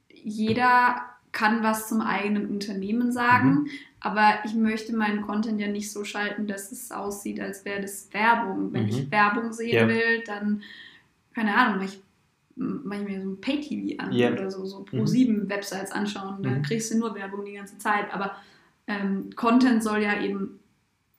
jeder 0.08 1.02
kann 1.32 1.62
was 1.62 1.88
zum 1.88 2.00
eigenen 2.00 2.48
Unternehmen 2.48 3.12
sagen, 3.12 3.50
mhm. 3.50 3.68
aber 4.00 4.38
ich 4.44 4.54
möchte 4.54 4.96
meinen 4.96 5.22
Content 5.22 5.60
ja 5.60 5.68
nicht 5.68 5.92
so 5.92 6.04
schalten, 6.04 6.46
dass 6.46 6.72
es 6.72 6.90
aussieht, 6.90 7.40
als 7.40 7.64
wäre 7.64 7.80
das 7.80 8.12
Werbung. 8.12 8.72
Wenn 8.72 8.84
mhm. 8.84 8.88
ich 8.88 9.10
Werbung 9.10 9.52
sehen 9.52 9.74
yeah. 9.74 9.88
will, 9.88 10.24
dann, 10.26 10.62
keine 11.34 11.54
Ahnung, 11.54 11.84
ich 11.84 12.00
mache 12.58 13.02
ich 13.02 13.08
mir 13.08 13.22
so 13.22 13.30
ein 13.30 13.40
Pay-TV 13.40 14.02
an 14.02 14.12
yeah. 14.12 14.32
oder 14.32 14.50
so, 14.50 14.64
so 14.64 14.84
Pro7-Websites 14.84 15.90
mhm. 15.90 16.00
anschauen, 16.00 16.42
da 16.42 16.50
mhm. 16.50 16.62
kriegst 16.62 16.92
du 16.92 16.98
nur 16.98 17.14
Werbung 17.14 17.44
die 17.44 17.54
ganze 17.54 17.78
Zeit, 17.78 18.12
aber 18.12 18.32
ähm, 18.86 19.30
Content 19.36 19.82
soll 19.82 20.02
ja 20.02 20.20
eben 20.20 20.58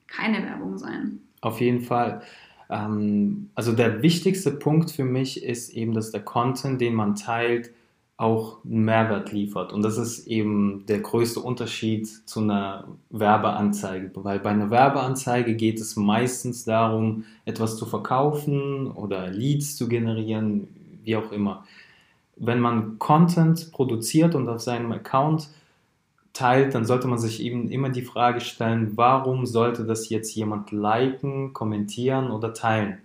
keine 0.08 0.44
Werbung 0.44 0.78
sein. 0.78 1.20
Auf 1.42 1.62
jeden 1.62 1.82
Fall. 1.82 2.22
Ähm, 2.70 3.50
also 3.56 3.74
der 3.74 4.02
wichtigste 4.02 4.52
Punkt 4.52 4.92
für 4.92 5.06
mich 5.06 5.44
ist 5.44 5.70
eben, 5.70 5.94
dass 5.94 6.12
der 6.12 6.22
Content, 6.22 6.82
den 6.82 6.94
man 6.94 7.16
teilt, 7.16 7.72
auch 8.20 8.58
einen 8.66 8.84
Mehrwert 8.84 9.32
liefert. 9.32 9.72
Und 9.72 9.82
das 9.82 9.98
ist 9.98 10.28
eben 10.28 10.86
der 10.88 11.00
größte 11.00 11.40
Unterschied 11.40 12.06
zu 12.06 12.42
einer 12.42 12.90
Werbeanzeige. 13.12 14.12
Weil 14.14 14.40
bei 14.40 14.50
einer 14.50 14.70
Werbeanzeige 14.70 15.56
geht 15.56 15.80
es 15.80 15.96
meistens 15.96 16.66
darum, 16.66 17.24
etwas 17.46 17.78
zu 17.78 17.86
verkaufen 17.86 18.92
oder 18.92 19.30
Leads 19.30 19.78
zu 19.78 19.88
generieren, 19.88 20.68
wie 21.10 21.16
auch 21.16 21.32
immer. 21.32 21.66
Wenn 22.36 22.60
man 22.60 23.00
Content 23.00 23.72
produziert 23.72 24.36
und 24.36 24.48
auf 24.48 24.62
seinem 24.62 24.92
Account 24.92 25.50
teilt, 26.34 26.76
dann 26.76 26.86
sollte 26.86 27.08
man 27.08 27.18
sich 27.18 27.42
eben 27.42 27.70
immer 27.70 27.90
die 27.90 28.04
Frage 28.04 28.40
stellen, 28.42 28.92
warum 28.96 29.46
sollte 29.46 29.86
das 29.86 30.10
jetzt 30.10 30.36
jemand 30.36 30.72
liken, 30.72 31.52
kommentieren 31.54 32.30
oder 32.30 32.54
teilen? 32.54 33.00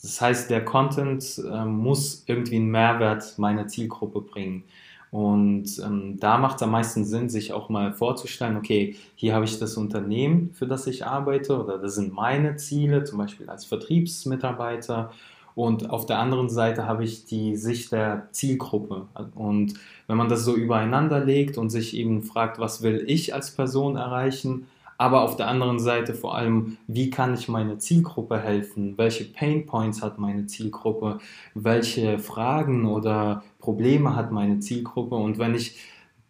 Das 0.00 0.20
heißt, 0.20 0.50
der 0.50 0.64
Content 0.64 1.42
äh, 1.44 1.64
muss 1.64 2.24
irgendwie 2.26 2.56
einen 2.56 2.70
Mehrwert 2.70 3.38
meiner 3.38 3.66
Zielgruppe 3.66 4.20
bringen. 4.20 4.64
Und 5.10 5.78
ähm, 5.84 6.18
da 6.18 6.38
macht 6.38 6.56
es 6.56 6.62
am 6.62 6.70
meisten 6.70 7.04
Sinn, 7.04 7.28
sich 7.28 7.52
auch 7.52 7.68
mal 7.68 7.92
vorzustellen, 7.92 8.56
okay, 8.56 8.96
hier 9.14 9.34
habe 9.34 9.44
ich 9.44 9.58
das 9.58 9.76
Unternehmen, 9.76 10.52
für 10.54 10.66
das 10.66 10.86
ich 10.86 11.04
arbeite, 11.04 11.62
oder 11.62 11.76
das 11.76 11.96
sind 11.96 12.14
meine 12.14 12.56
Ziele, 12.56 13.04
zum 13.04 13.18
Beispiel 13.18 13.50
als 13.50 13.66
Vertriebsmitarbeiter. 13.66 15.12
Und 15.54 15.90
auf 15.90 16.06
der 16.06 16.18
anderen 16.18 16.48
Seite 16.48 16.86
habe 16.86 17.04
ich 17.04 17.24
die 17.24 17.56
Sicht 17.56 17.92
der 17.92 18.28
Zielgruppe. 18.32 19.06
Und 19.34 19.74
wenn 20.06 20.16
man 20.16 20.28
das 20.28 20.44
so 20.44 20.54
übereinander 20.54 21.24
legt 21.24 21.58
und 21.58 21.70
sich 21.70 21.96
eben 21.96 22.22
fragt, 22.22 22.58
was 22.58 22.82
will 22.82 23.04
ich 23.06 23.34
als 23.34 23.50
Person 23.50 23.96
erreichen, 23.96 24.66
aber 25.02 25.22
auf 25.22 25.34
der 25.36 25.48
anderen 25.48 25.80
Seite 25.80 26.14
vor 26.14 26.36
allem, 26.36 26.76
wie 26.86 27.10
kann 27.10 27.34
ich 27.34 27.48
meine 27.48 27.78
Zielgruppe 27.78 28.38
helfen? 28.38 28.96
Welche 28.96 29.24
Pain 29.24 29.66
Points 29.66 30.00
hat 30.00 30.18
meine 30.18 30.46
Zielgruppe? 30.46 31.18
Welche 31.54 32.20
Fragen 32.20 32.86
oder 32.86 33.42
Probleme 33.58 34.14
hat 34.14 34.30
meine 34.30 34.60
Zielgruppe? 34.60 35.16
Und 35.16 35.38
wenn 35.38 35.56
ich 35.56 35.76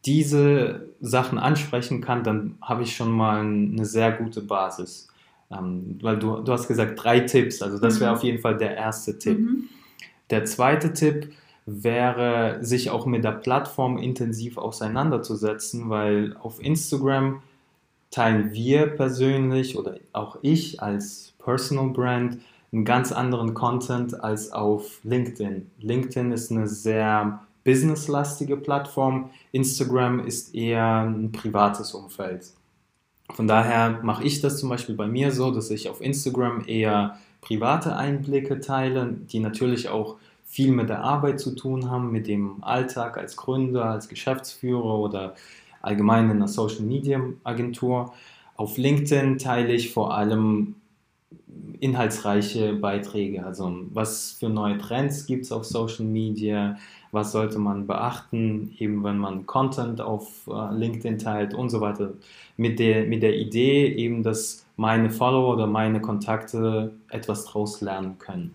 diese 0.06 0.88
Sachen 1.00 1.38
ansprechen 1.38 2.00
kann, 2.00 2.24
dann 2.24 2.56
habe 2.62 2.82
ich 2.82 2.96
schon 2.96 3.10
mal 3.10 3.40
eine 3.40 3.84
sehr 3.84 4.10
gute 4.12 4.40
Basis. 4.40 5.11
Ähm, 5.52 5.98
weil 6.02 6.18
du, 6.18 6.40
du 6.40 6.52
hast 6.52 6.68
gesagt, 6.68 7.02
drei 7.02 7.20
Tipps, 7.20 7.62
also 7.62 7.78
das 7.78 8.00
wäre 8.00 8.10
mhm. 8.10 8.16
auf 8.16 8.22
jeden 8.24 8.38
Fall 8.38 8.56
der 8.56 8.76
erste 8.76 9.18
Tipp. 9.18 9.38
Mhm. 9.38 9.68
Der 10.30 10.44
zweite 10.44 10.92
Tipp 10.92 11.32
wäre, 11.66 12.58
sich 12.62 12.90
auch 12.90 13.06
mit 13.06 13.24
der 13.24 13.32
Plattform 13.32 13.98
intensiv 13.98 14.58
auseinanderzusetzen, 14.58 15.90
weil 15.90 16.36
auf 16.40 16.62
Instagram 16.62 17.42
teilen 18.10 18.52
wir 18.52 18.86
persönlich 18.86 19.78
oder 19.78 19.96
auch 20.12 20.38
ich 20.42 20.82
als 20.82 21.34
Personal 21.38 21.88
Brand 21.88 22.38
einen 22.72 22.84
ganz 22.84 23.12
anderen 23.12 23.54
Content 23.54 24.22
als 24.22 24.52
auf 24.52 25.00
LinkedIn. 25.04 25.70
LinkedIn 25.80 26.32
ist 26.32 26.50
eine 26.50 26.66
sehr 26.66 27.40
businesslastige 27.64 28.56
Plattform, 28.56 29.30
Instagram 29.52 30.20
ist 30.20 30.54
eher 30.54 31.02
ein 31.02 31.30
privates 31.32 31.94
Umfeld. 31.94 32.46
Von 33.34 33.48
daher 33.48 34.00
mache 34.02 34.24
ich 34.24 34.40
das 34.40 34.58
zum 34.58 34.68
Beispiel 34.68 34.94
bei 34.94 35.06
mir 35.06 35.32
so, 35.32 35.50
dass 35.50 35.70
ich 35.70 35.88
auf 35.88 36.00
Instagram 36.00 36.64
eher 36.66 37.18
private 37.40 37.96
Einblicke 37.96 38.60
teile, 38.60 39.16
die 39.32 39.40
natürlich 39.40 39.88
auch 39.88 40.16
viel 40.44 40.70
mit 40.70 40.90
der 40.90 41.02
Arbeit 41.02 41.40
zu 41.40 41.54
tun 41.54 41.90
haben, 41.90 42.12
mit 42.12 42.26
dem 42.26 42.62
Alltag 42.62 43.16
als 43.16 43.36
Gründer, 43.36 43.86
als 43.86 44.08
Geschäftsführer 44.08 44.98
oder 44.98 45.34
allgemein 45.80 46.26
in 46.26 46.36
einer 46.36 46.48
Social 46.48 46.82
Media 46.82 47.20
Agentur. 47.42 48.12
Auf 48.56 48.76
LinkedIn 48.76 49.38
teile 49.38 49.72
ich 49.72 49.92
vor 49.92 50.14
allem 50.14 50.74
inhaltsreiche 51.80 52.74
Beiträge. 52.74 53.44
Also 53.44 53.74
was 53.92 54.32
für 54.32 54.48
neue 54.48 54.78
Trends 54.78 55.26
gibt 55.26 55.44
es 55.44 55.52
auf 55.52 55.64
Social 55.64 56.04
Media, 56.04 56.76
was 57.12 57.30
sollte 57.32 57.58
man 57.58 57.86
beachten, 57.86 58.74
eben 58.78 59.04
wenn 59.04 59.18
man 59.18 59.46
Content 59.46 60.00
auf 60.00 60.48
äh, 60.48 60.74
LinkedIn 60.74 61.18
teilt 61.18 61.54
und 61.54 61.68
so 61.68 61.80
weiter. 61.80 62.14
Mit 62.56 62.78
der, 62.78 63.04
mit 63.04 63.22
der 63.22 63.36
Idee 63.36 63.86
eben, 63.86 64.22
dass 64.22 64.66
meine 64.76 65.10
Follower 65.10 65.52
oder 65.52 65.66
meine 65.66 66.00
Kontakte 66.00 66.92
etwas 67.10 67.44
daraus 67.44 67.82
lernen 67.82 68.18
können. 68.18 68.54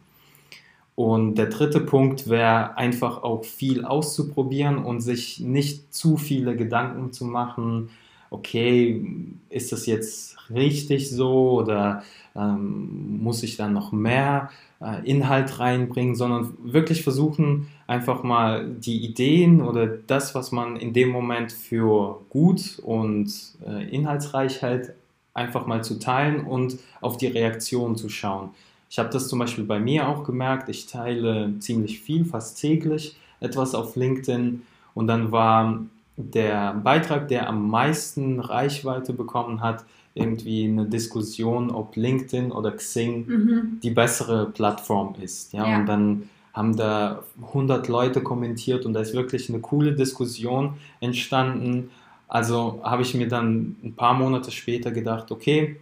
Und 0.95 1.35
der 1.35 1.45
dritte 1.45 1.79
Punkt 1.79 2.27
wäre 2.27 2.75
einfach 2.75 3.21
auch 3.21 3.45
viel 3.45 3.85
auszuprobieren 3.85 4.79
und 4.79 5.01
sich 5.01 5.39
nicht 5.39 5.93
zu 5.93 6.17
viele 6.17 6.55
Gedanken 6.55 7.13
zu 7.13 7.25
machen, 7.25 7.91
okay, 8.29 9.03
ist 9.49 9.71
das 9.71 9.85
jetzt 9.85 10.37
richtig 10.49 11.09
so 11.09 11.59
oder 11.59 12.03
ähm, 12.35 13.19
muss 13.21 13.43
ich 13.43 13.57
dann 13.57 13.73
noch 13.73 13.91
mehr 13.91 14.49
äh, 14.81 15.09
Inhalt 15.09 15.59
reinbringen, 15.59 16.15
sondern 16.15 16.53
wirklich 16.63 17.03
versuchen, 17.03 17.67
einfach 17.87 18.23
mal 18.23 18.69
die 18.69 19.03
Ideen 19.03 19.61
oder 19.61 19.87
das, 19.87 20.35
was 20.35 20.51
man 20.51 20.75
in 20.75 20.93
dem 20.93 21.09
Moment 21.09 21.51
für 21.51 22.21
gut 22.29 22.79
und 22.83 23.31
äh, 23.65 23.89
inhaltsreich 23.89 24.61
hält, 24.61 24.93
einfach 25.33 25.67
mal 25.67 25.83
zu 25.83 25.99
teilen 25.99 26.41
und 26.45 26.77
auf 27.01 27.17
die 27.17 27.27
Reaktion 27.27 27.95
zu 27.95 28.09
schauen. 28.09 28.49
Ich 28.89 28.99
habe 28.99 29.09
das 29.09 29.27
zum 29.27 29.39
Beispiel 29.39 29.65
bei 29.65 29.79
mir 29.79 30.07
auch 30.07 30.23
gemerkt. 30.23 30.69
Ich 30.69 30.87
teile 30.87 31.53
ziemlich 31.59 31.99
viel, 31.99 32.25
fast 32.25 32.59
täglich 32.59 33.17
etwas 33.39 33.75
auf 33.75 33.95
LinkedIn. 33.95 34.61
Und 34.93 35.07
dann 35.07 35.31
war 35.31 35.81
der 36.17 36.73
Beitrag, 36.73 37.27
der 37.27 37.47
am 37.47 37.69
meisten 37.69 38.39
Reichweite 38.39 39.13
bekommen 39.13 39.61
hat, 39.61 39.85
irgendwie 40.15 40.65
eine 40.65 40.85
Diskussion, 40.85 41.69
ob 41.69 41.95
LinkedIn 41.95 42.51
oder 42.51 42.71
Xing 42.71 43.27
mhm. 43.27 43.79
die 43.83 43.91
bessere 43.91 44.47
Plattform 44.47 45.15
ist. 45.21 45.53
Ja? 45.53 45.67
ja? 45.67 45.79
Und 45.79 45.85
dann 45.85 46.29
haben 46.53 46.75
da 46.75 47.23
100 47.49 47.87
Leute 47.87 48.21
kommentiert 48.21 48.87
und 48.87 48.93
da 48.93 49.01
ist 49.01 49.13
wirklich 49.13 49.47
eine 49.49 49.59
coole 49.59 49.93
Diskussion 49.93 50.73
entstanden. 50.99 51.91
Also 52.27 52.81
habe 52.83 53.03
ich 53.03 53.13
mir 53.13 53.27
dann 53.27 53.75
ein 53.83 53.93
paar 53.95 54.15
Monate 54.15 54.49
später 54.49 54.89
gedacht, 54.89 55.31
okay, 55.31 55.77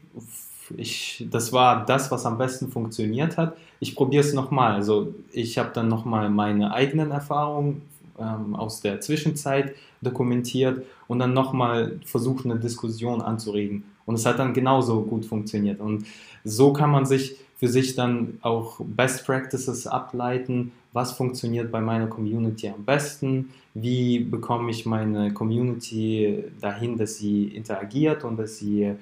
ich, 0.75 1.25
das 1.31 1.53
war 1.53 1.85
das, 1.85 2.11
was 2.11 2.25
am 2.25 2.37
besten 2.37 2.69
funktioniert 2.69 3.37
hat. 3.37 3.55
Ich 3.79 3.95
probiere 3.95 4.23
es 4.23 4.33
nochmal. 4.33 4.73
Also 4.73 5.13
ich 5.31 5.57
habe 5.57 5.69
dann 5.73 5.87
nochmal 5.87 6.29
meine 6.29 6.73
eigenen 6.73 7.11
Erfahrungen 7.11 7.83
ähm, 8.19 8.55
aus 8.55 8.81
der 8.81 9.01
Zwischenzeit 9.01 9.75
dokumentiert 10.01 10.85
und 11.07 11.19
dann 11.19 11.33
nochmal 11.33 11.99
versucht, 12.05 12.45
eine 12.45 12.57
Diskussion 12.57 13.21
anzuregen. 13.21 13.83
Und 14.05 14.15
es 14.15 14.25
hat 14.25 14.39
dann 14.39 14.53
genauso 14.53 15.01
gut 15.01 15.25
funktioniert. 15.25 15.79
Und 15.79 16.05
so 16.43 16.73
kann 16.73 16.91
man 16.91 17.05
sich 17.05 17.37
für 17.57 17.67
sich 17.67 17.95
dann 17.95 18.37
auch 18.41 18.79
Best 18.79 19.25
Practices 19.25 19.87
ableiten, 19.87 20.71
was 20.93 21.13
funktioniert 21.13 21.71
bei 21.71 21.81
meiner 21.81 22.07
Community 22.07 22.69
am 22.69 22.85
besten, 22.85 23.49
wie 23.73 24.19
bekomme 24.19 24.71
ich 24.71 24.85
meine 24.85 25.33
Community 25.33 26.43
dahin, 26.61 26.97
dass 26.97 27.17
sie 27.17 27.45
interagiert 27.47 28.23
und 28.23 28.37
dass 28.37 28.57
sie 28.57 28.93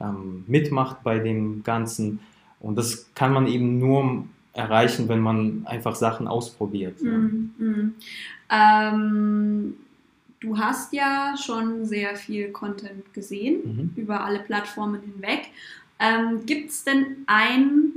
ähm, 0.00 0.44
mitmacht 0.46 1.02
bei 1.02 1.18
dem 1.18 1.62
Ganzen. 1.62 2.20
Und 2.60 2.76
das 2.76 3.10
kann 3.14 3.32
man 3.32 3.46
eben 3.46 3.78
nur 3.78 4.24
erreichen, 4.54 5.08
wenn 5.08 5.20
man 5.20 5.66
einfach 5.66 5.96
Sachen 5.96 6.28
ausprobiert. 6.28 7.02
Mm, 7.02 7.50
mm. 7.58 7.94
Ähm, 8.54 9.74
du 10.40 10.58
hast 10.58 10.92
ja 10.92 11.34
schon 11.36 11.84
sehr 11.84 12.14
viel 12.16 12.50
Content 12.52 13.12
gesehen 13.12 13.60
mhm. 13.64 13.90
über 13.96 14.24
alle 14.24 14.40
Plattformen 14.40 15.00
hinweg. 15.00 15.50
Ähm, 15.98 16.44
Gibt 16.46 16.70
es 16.70 16.84
denn 16.84 17.24
ein 17.26 17.92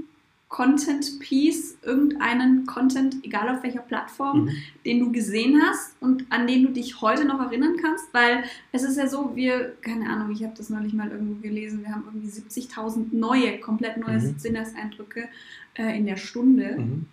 Content 0.49 1.19
Piece, 1.19 1.77
irgendeinen 1.83 2.65
Content, 2.65 3.17
egal 3.23 3.49
auf 3.49 3.63
welcher 3.63 3.81
Plattform, 3.81 4.45
mhm. 4.45 4.51
den 4.85 4.99
du 4.99 5.11
gesehen 5.11 5.61
hast 5.61 5.95
und 5.99 6.25
an 6.29 6.47
den 6.47 6.63
du 6.63 6.71
dich 6.71 7.01
heute 7.01 7.25
noch 7.25 7.41
erinnern 7.41 7.75
kannst? 7.81 8.13
Weil 8.13 8.45
es 8.71 8.83
ist 8.83 8.97
ja 8.97 9.07
so, 9.07 9.35
wir, 9.35 9.75
keine 9.81 10.09
Ahnung, 10.09 10.31
ich 10.31 10.43
habe 10.43 10.53
das 10.55 10.69
neulich 10.69 10.93
mal 10.93 11.11
irgendwo 11.11 11.41
gelesen, 11.41 11.81
wir 11.81 11.89
haben 11.89 12.05
irgendwie 12.05 12.29
70.000 12.29 13.07
neue, 13.11 13.59
komplett 13.59 13.97
neue 13.97 14.19
mhm. 14.19 14.37
Sinneseindrücke 14.37 15.27
äh, 15.73 15.97
in 15.97 16.05
der 16.05 16.17
Stunde. 16.17 16.77
Mhm. 16.77 17.05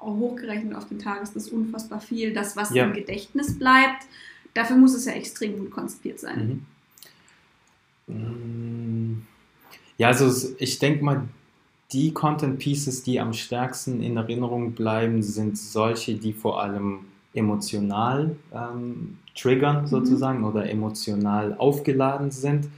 Hochgerechnet 0.00 0.74
auf 0.74 0.88
den 0.88 0.98
Tag 0.98 1.22
ist 1.22 1.34
das 1.34 1.48
unfassbar 1.48 2.00
viel. 2.00 2.32
Das, 2.32 2.56
was 2.56 2.72
ja. 2.72 2.84
im 2.84 2.92
Gedächtnis 2.92 3.58
bleibt, 3.58 4.06
dafür 4.54 4.76
muss 4.76 4.94
es 4.94 5.04
ja 5.04 5.12
extrem 5.12 5.58
gut 5.58 5.70
konzipiert 5.70 6.20
sein. 6.20 6.66
Mhm. 8.06 8.14
Mm. 8.14 9.26
Ja, 9.98 10.08
also 10.08 10.54
ich 10.58 10.78
denke 10.78 11.04
mal, 11.04 11.28
die 11.92 12.12
Content 12.12 12.58
Pieces, 12.58 13.02
die 13.02 13.18
am 13.18 13.32
stärksten 13.32 14.02
in 14.02 14.16
Erinnerung 14.16 14.72
bleiben, 14.72 15.22
sind 15.22 15.58
solche, 15.58 16.14
die 16.14 16.32
vor 16.32 16.62
allem 16.62 17.00
emotional 17.34 18.36
ähm, 18.52 19.18
triggern 19.34 19.82
mhm. 19.82 19.86
sozusagen 19.86 20.38
mhm. 20.38 20.44
oder 20.44 20.70
emotional 20.70 21.54
aufgeladen 21.58 22.30
sind. 22.30 22.68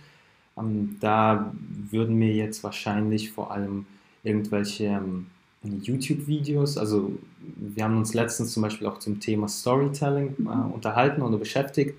Ähm, 0.56 0.96
da 1.00 1.52
würden 1.90 2.16
mir 2.16 2.32
jetzt 2.32 2.62
wahrscheinlich 2.62 3.30
vor 3.32 3.50
allem 3.50 3.86
irgendwelche 4.22 4.84
ähm, 4.84 5.26
YouTube-Videos, 5.62 6.78
also 6.78 7.12
wir 7.56 7.84
haben 7.84 7.98
uns 7.98 8.14
letztens 8.14 8.52
zum 8.52 8.62
Beispiel 8.62 8.86
auch 8.86 8.98
zum 8.98 9.20
Thema 9.20 9.48
Storytelling 9.48 10.36
äh, 10.38 10.42
mhm. 10.42 10.72
unterhalten 10.72 11.22
oder 11.22 11.38
beschäftigt 11.38 11.98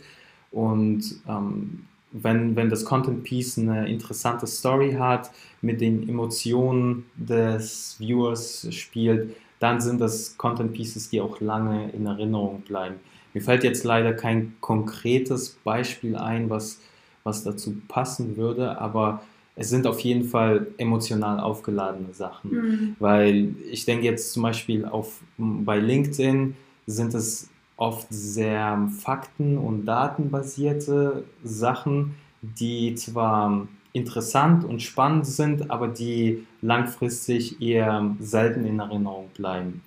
und 0.51 1.03
ähm, 1.27 1.85
wenn, 2.11 2.55
wenn 2.55 2.69
das 2.69 2.83
Content 2.83 3.23
Piece 3.23 3.57
eine 3.57 3.87
interessante 3.87 4.47
Story 4.47 4.93
hat, 4.93 5.31
mit 5.61 5.79
den 5.79 6.07
Emotionen 6.09 7.05
des 7.15 7.95
Viewers 7.99 8.67
spielt, 8.71 9.35
dann 9.59 9.79
sind 9.79 10.01
das 10.01 10.37
Content 10.37 10.73
Pieces, 10.73 11.09
die 11.09 11.21
auch 11.21 11.39
lange 11.39 11.91
in 11.91 12.05
Erinnerung 12.05 12.61
bleiben. 12.61 12.95
Mir 13.33 13.41
fällt 13.41 13.63
jetzt 13.63 13.83
leider 13.83 14.13
kein 14.13 14.55
konkretes 14.59 15.51
Beispiel 15.63 16.17
ein, 16.17 16.49
was, 16.49 16.81
was 17.23 17.43
dazu 17.43 17.75
passen 17.87 18.35
würde, 18.35 18.81
aber 18.81 19.21
es 19.55 19.69
sind 19.69 19.85
auf 19.85 19.99
jeden 19.99 20.23
Fall 20.23 20.67
emotional 20.77 21.39
aufgeladene 21.39 22.13
Sachen. 22.13 22.51
Mhm. 22.51 22.95
Weil 22.99 23.55
ich 23.69 23.85
denke 23.85 24.05
jetzt 24.05 24.33
zum 24.33 24.43
Beispiel 24.43 24.85
auf, 24.85 25.21
bei 25.37 25.77
LinkedIn 25.77 26.55
sind 26.85 27.13
es 27.13 27.49
oft 27.77 28.07
sehr 28.09 28.89
fakten- 28.99 29.57
und 29.57 29.85
datenbasierte 29.85 31.23
Sachen, 31.43 32.15
die 32.41 32.95
zwar 32.95 33.67
interessant 33.93 34.63
und 34.63 34.81
spannend 34.81 35.25
sind, 35.25 35.69
aber 35.69 35.87
die 35.87 36.45
langfristig 36.61 37.61
eher 37.61 38.15
selten 38.19 38.65
in 38.65 38.79
Erinnerung 38.79 39.29
bleiben. 39.35 39.81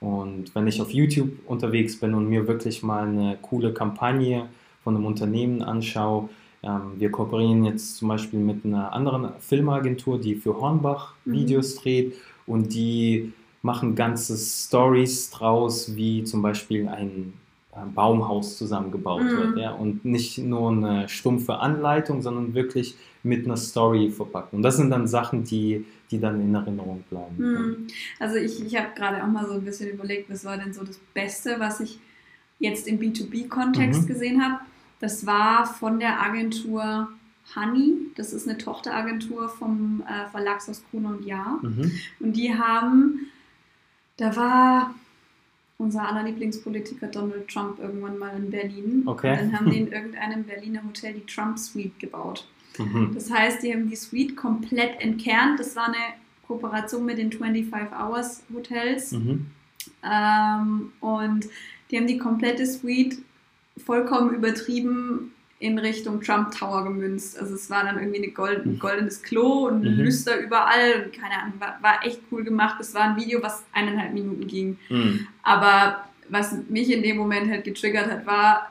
Und 0.00 0.54
wenn 0.54 0.66
ich 0.66 0.80
auf 0.82 0.90
YouTube 0.90 1.30
unterwegs 1.46 1.98
bin 1.98 2.14
und 2.14 2.28
mir 2.28 2.46
wirklich 2.46 2.82
mal 2.82 3.08
eine 3.08 3.38
coole 3.40 3.72
Kampagne 3.72 4.48
von 4.84 4.94
einem 4.94 5.06
Unternehmen 5.06 5.62
anschaue, 5.62 6.28
wir 6.96 7.10
kooperieren 7.10 7.64
jetzt 7.64 7.96
zum 7.96 8.08
Beispiel 8.08 8.40
mit 8.40 8.64
einer 8.64 8.92
anderen 8.92 9.30
Filmagentur, 9.40 10.20
die 10.20 10.34
für 10.34 10.60
Hornbach 10.60 11.14
mhm. 11.24 11.32
Videos 11.32 11.76
mhm. 11.76 11.80
dreht 11.80 12.14
und 12.46 12.74
die 12.74 13.32
machen 13.62 13.94
ganze 13.94 14.36
Stories 14.36 15.30
draus, 15.30 15.96
wie 15.96 16.24
zum 16.24 16.42
Beispiel 16.42 16.88
ein 16.88 17.32
Baumhaus 17.94 18.56
zusammengebaut 18.56 19.22
mhm. 19.22 19.36
wird. 19.36 19.58
Ja? 19.58 19.72
Und 19.72 20.04
nicht 20.04 20.38
nur 20.38 20.70
eine 20.70 21.08
stumpfe 21.08 21.58
Anleitung, 21.58 22.22
sondern 22.22 22.54
wirklich 22.54 22.94
mit 23.22 23.44
einer 23.44 23.56
Story 23.56 24.10
verpackt. 24.10 24.52
Und 24.52 24.62
das 24.62 24.76
sind 24.76 24.90
dann 24.90 25.06
Sachen, 25.06 25.44
die, 25.44 25.84
die 26.10 26.20
dann 26.20 26.40
in 26.40 26.54
Erinnerung 26.54 27.04
bleiben. 27.10 27.36
Mhm. 27.36 27.86
Also 28.18 28.36
ich, 28.36 28.64
ich 28.64 28.76
habe 28.76 28.88
gerade 28.94 29.22
auch 29.22 29.28
mal 29.28 29.46
so 29.46 29.54
ein 29.54 29.64
bisschen 29.64 29.90
überlegt, 29.90 30.30
was 30.30 30.44
war 30.44 30.56
denn 30.56 30.72
so 30.72 30.84
das 30.84 30.98
Beste, 31.12 31.56
was 31.58 31.80
ich 31.80 31.98
jetzt 32.58 32.86
im 32.86 32.98
B2B-Kontext 32.98 34.02
mhm. 34.02 34.06
gesehen 34.06 34.42
habe. 34.42 34.60
Das 35.00 35.26
war 35.26 35.66
von 35.66 35.98
der 35.98 36.20
Agentur 36.22 37.08
Honey, 37.54 37.94
das 38.16 38.32
ist 38.32 38.48
eine 38.48 38.58
Tochteragentur 38.58 39.48
vom 39.48 40.02
äh, 40.06 40.28
Verlagshaus 40.30 40.82
Kuhn 40.90 41.06
und 41.06 41.24
Jahr. 41.24 41.60
Mhm. 41.62 41.92
Und 42.18 42.36
die 42.36 42.52
haben, 42.52 43.28
da 44.16 44.34
war 44.34 44.94
unser 45.78 46.08
aller 46.08 46.24
Lieblingspolitiker 46.24 47.06
Donald 47.06 47.48
Trump 47.48 47.78
irgendwann 47.78 48.18
mal 48.18 48.36
in 48.36 48.50
Berlin. 48.50 49.02
Okay. 49.06 49.30
Und 49.30 49.38
dann 49.38 49.60
haben 49.60 49.70
die 49.70 49.78
in 49.78 49.88
irgendeinem 49.92 50.44
Berliner 50.44 50.82
Hotel 50.84 51.14
die 51.14 51.26
Trump 51.26 51.58
Suite 51.58 51.98
gebaut. 51.98 52.46
Mhm. 52.78 53.12
Das 53.14 53.30
heißt, 53.30 53.62
die 53.62 53.72
haben 53.72 53.88
die 53.88 53.96
Suite 53.96 54.36
komplett 54.36 55.00
entkernt. 55.00 55.60
Das 55.60 55.76
war 55.76 55.86
eine 55.86 56.14
Kooperation 56.46 57.04
mit 57.04 57.18
den 57.18 57.30
25 57.30 57.92
Hours 57.96 58.42
Hotels. 58.52 59.12
Mhm. 59.12 59.46
Ähm, 60.02 60.92
und 61.00 61.46
die 61.90 61.96
haben 61.96 62.06
die 62.06 62.18
komplette 62.18 62.66
Suite 62.66 63.18
vollkommen 63.84 64.34
übertrieben 64.34 65.32
in 65.58 65.78
Richtung 65.78 66.20
Trump 66.20 66.52
Tower 66.52 66.84
gemünzt. 66.84 67.38
Also 67.38 67.54
es 67.54 67.70
war 67.70 67.84
dann 67.84 67.98
irgendwie 67.98 68.30
golden, 68.30 68.70
ein 68.70 68.74
mhm. 68.74 68.78
goldenes 68.78 69.22
Klo 69.22 69.68
und 69.68 69.80
mhm. 69.80 69.86
Lüster 69.86 70.38
überall 70.38 71.04
und 71.04 71.12
keine 71.14 71.42
Ahnung, 71.42 71.54
war, 71.58 71.78
war, 71.80 72.04
echt 72.04 72.20
cool 72.30 72.44
gemacht. 72.44 72.76
Es 72.80 72.94
war 72.94 73.02
ein 73.02 73.16
Video, 73.16 73.42
was 73.42 73.64
eineinhalb 73.72 74.12
Minuten 74.12 74.46
ging. 74.46 74.78
Mhm. 74.90 75.26
Aber 75.42 76.04
was 76.28 76.56
mich 76.68 76.90
in 76.92 77.02
dem 77.02 77.16
Moment 77.16 77.50
halt 77.50 77.64
getriggert 77.64 78.10
hat, 78.10 78.26
war, 78.26 78.70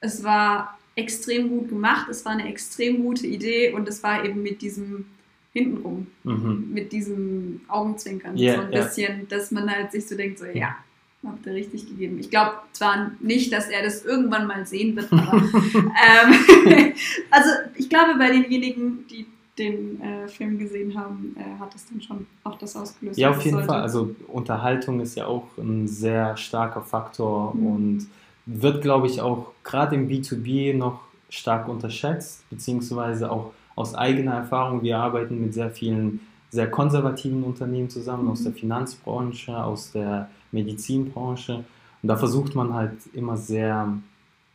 es 0.00 0.24
war 0.24 0.78
extrem 0.94 1.48
gut 1.48 1.68
gemacht, 1.68 2.08
es 2.08 2.24
war 2.24 2.32
eine 2.32 2.48
extrem 2.48 3.02
gute 3.02 3.26
Idee 3.26 3.72
und 3.72 3.88
es 3.88 4.02
war 4.02 4.24
eben 4.24 4.42
mit 4.42 4.62
diesem 4.62 5.06
hintenrum, 5.52 6.06
mhm. 6.24 6.68
mit 6.72 6.92
diesem 6.92 7.60
Augenzwinkern 7.68 8.38
yeah, 8.38 8.56
so 8.56 8.62
ein 8.62 8.70
bisschen, 8.70 9.18
yeah. 9.18 9.26
dass 9.28 9.50
man 9.50 9.70
halt 9.70 9.92
sich 9.92 10.06
so 10.06 10.16
denkt, 10.16 10.38
so 10.38 10.46
ja, 10.46 10.76
Habt 11.24 11.46
ihr 11.46 11.54
richtig 11.54 11.86
gegeben. 11.86 12.18
Ich 12.18 12.30
glaube 12.30 12.52
zwar 12.72 13.12
nicht, 13.20 13.52
dass 13.52 13.68
er 13.68 13.82
das 13.82 14.04
irgendwann 14.04 14.46
mal 14.46 14.66
sehen 14.66 14.96
wird, 14.96 15.12
aber 15.12 15.36
ähm, 15.36 16.94
also 17.30 17.50
ich 17.76 17.88
glaube, 17.88 18.16
bei 18.18 18.28
denjenigen, 18.30 19.06
die 19.08 19.26
den 19.58 20.00
äh, 20.00 20.28
Film 20.28 20.58
gesehen 20.58 20.98
haben, 20.98 21.36
äh, 21.38 21.60
hat 21.60 21.74
es 21.74 21.86
dann 21.86 22.00
schon 22.00 22.26
auch 22.42 22.56
das 22.58 22.74
ausgelöst. 22.74 23.18
Ja, 23.18 23.30
auf 23.30 23.44
jeden 23.44 23.56
sollte. 23.56 23.68
Fall. 23.68 23.82
Also 23.82 24.14
Unterhaltung 24.28 25.00
ist 25.00 25.14
ja 25.14 25.26
auch 25.26 25.46
ein 25.58 25.86
sehr 25.86 26.36
starker 26.36 26.82
Faktor 26.82 27.54
mhm. 27.54 27.66
und 27.66 28.06
wird, 28.46 28.82
glaube 28.82 29.06
ich, 29.06 29.20
auch 29.20 29.52
gerade 29.62 29.94
im 29.94 30.08
B2B 30.08 30.74
noch 30.74 31.00
stark 31.28 31.68
unterschätzt, 31.68 32.48
beziehungsweise 32.50 33.30
auch 33.30 33.52
aus 33.74 33.94
eigener 33.94 34.34
Erfahrung. 34.34 34.82
Wir 34.82 34.98
arbeiten 34.98 35.40
mit 35.40 35.54
sehr 35.54 35.70
vielen 35.70 36.20
sehr 36.52 36.70
konservativen 36.70 37.42
Unternehmen 37.42 37.88
zusammen, 37.88 38.24
mhm. 38.24 38.30
aus 38.30 38.44
der 38.44 38.52
Finanzbranche, 38.52 39.56
aus 39.56 39.90
der 39.90 40.28
Medizinbranche. 40.52 41.64
Und 42.02 42.08
da 42.08 42.16
versucht 42.16 42.54
man 42.54 42.74
halt 42.74 42.92
immer 43.14 43.38
sehr, 43.38 43.92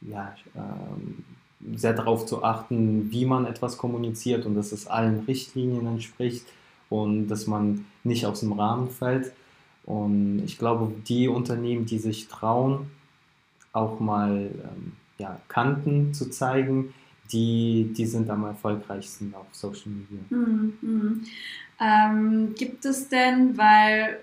ja, 0.02 0.36
äh, 0.54 1.76
sehr 1.76 1.94
darauf 1.94 2.28
zu 2.28 2.44
achten, 2.44 3.12
wie 3.12 3.26
man 3.26 3.46
etwas 3.46 3.80
kommuniziert 3.80 4.46
und 4.46 4.54
dass 4.54 4.72
es 4.72 4.86
allen 4.86 5.22
Richtlinien 5.22 5.88
entspricht 5.88 6.46
und 6.90 7.30
dass 7.30 7.48
man 7.48 7.86
nicht 8.04 8.28
aus 8.28 8.42
dem 8.42 8.54
Rahmen 8.54 8.90
fällt. 8.92 9.34
Und 9.84 10.44
ich 10.46 10.60
glaube, 10.60 10.94
die 11.08 11.28
Unternehmen, 11.28 11.88
die 11.88 11.98
sich 11.98 12.28
trauen, 12.28 12.92
auch 13.74 14.00
mal 14.00 14.52
ähm, 14.52 14.92
ja, 15.18 15.40
Kanten 15.48 16.14
zu 16.14 16.30
zeigen, 16.30 16.94
die, 17.32 17.92
die 17.98 18.06
sind 18.06 18.30
am 18.30 18.44
erfolgreichsten 18.44 19.34
auf 19.34 19.48
Social 19.52 19.92
Media. 19.92 20.24
Mhm, 20.30 20.74
mh. 20.82 21.12
Ähm, 21.80 22.56
gibt 22.56 22.86
es 22.86 23.10
denn, 23.10 23.58
weil 23.58 24.20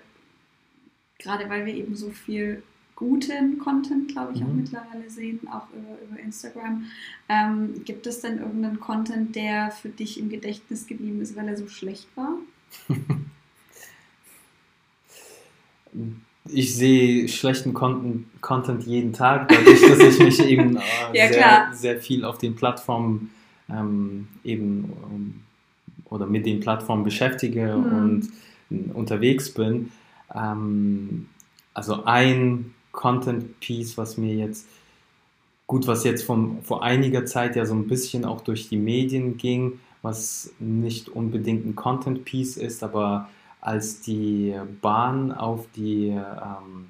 gerade 1.19 1.49
weil 1.49 1.65
wir 1.65 1.73
eben 1.73 1.95
so 1.95 2.09
viel 2.09 2.63
guten 2.95 3.59
Content, 3.59 4.09
glaube 4.09 4.33
ich, 4.33 4.41
mhm. 4.41 4.47
auch 4.47 4.53
mittlerweile 4.53 5.09
sehen, 5.09 5.39
auch 5.47 5.67
über, 5.73 5.97
über 6.07 6.19
Instagram. 6.19 6.85
Ähm, 7.27 7.83
gibt 7.83 8.07
es 8.07 8.21
denn 8.21 8.39
irgendeinen 8.39 8.79
Content, 8.79 9.35
der 9.35 9.71
für 9.71 9.89
dich 9.89 10.19
im 10.19 10.29
Gedächtnis 10.29 10.87
geblieben 10.87 11.21
ist, 11.21 11.35
weil 11.35 11.47
er 11.47 11.57
so 11.57 11.67
schlecht 11.67 12.07
war? 12.15 12.37
ich 16.49 16.75
sehe 16.75 17.27
schlechten 17.27 17.73
Content, 17.73 18.25
Content 18.41 18.83
jeden 18.83 19.13
Tag, 19.13 19.49
dadurch, 19.49 19.81
dass 19.81 19.99
ich 19.99 20.19
mich 20.19 20.39
eben 20.45 20.77
äh, 21.13 21.17
ja, 21.17 21.31
sehr, 21.31 21.69
sehr, 21.73 21.99
viel 21.99 22.23
auf 22.23 22.37
den 22.37 22.55
Plattformen 22.55 23.31
ähm, 23.69 24.27
eben 24.43 24.93
um, 25.03 25.43
oder 26.09 26.25
mit 26.25 26.45
den 26.45 26.59
Plattformen 26.59 27.03
beschäftige 27.03 27.75
mhm. 27.75 28.31
und 28.69 28.93
unterwegs 28.93 29.53
bin. 29.53 29.91
Ähm, 30.33 31.27
also 31.73 32.05
ein 32.05 32.73
Content-Piece, 32.91 33.97
was 33.97 34.17
mir 34.17 34.33
jetzt, 34.35 34.67
gut, 35.67 35.87
was 35.87 36.03
jetzt 36.03 36.23
vom, 36.23 36.61
vor 36.63 36.83
einiger 36.83 37.25
Zeit 37.25 37.55
ja 37.55 37.65
so 37.65 37.73
ein 37.73 37.87
bisschen 37.87 38.25
auch 38.25 38.41
durch 38.41 38.69
die 38.69 38.77
Medien 38.77 39.37
ging, 39.37 39.79
was 40.01 40.53
nicht 40.59 41.09
unbedingt 41.09 41.65
ein 41.65 41.75
Content-Piece 41.75 42.57
ist, 42.57 42.83
aber 42.83 43.29
als 43.61 44.01
die 44.01 44.53
Bahn 44.81 45.31
auf 45.31 45.65
die 45.75 46.09
ähm, 46.09 46.87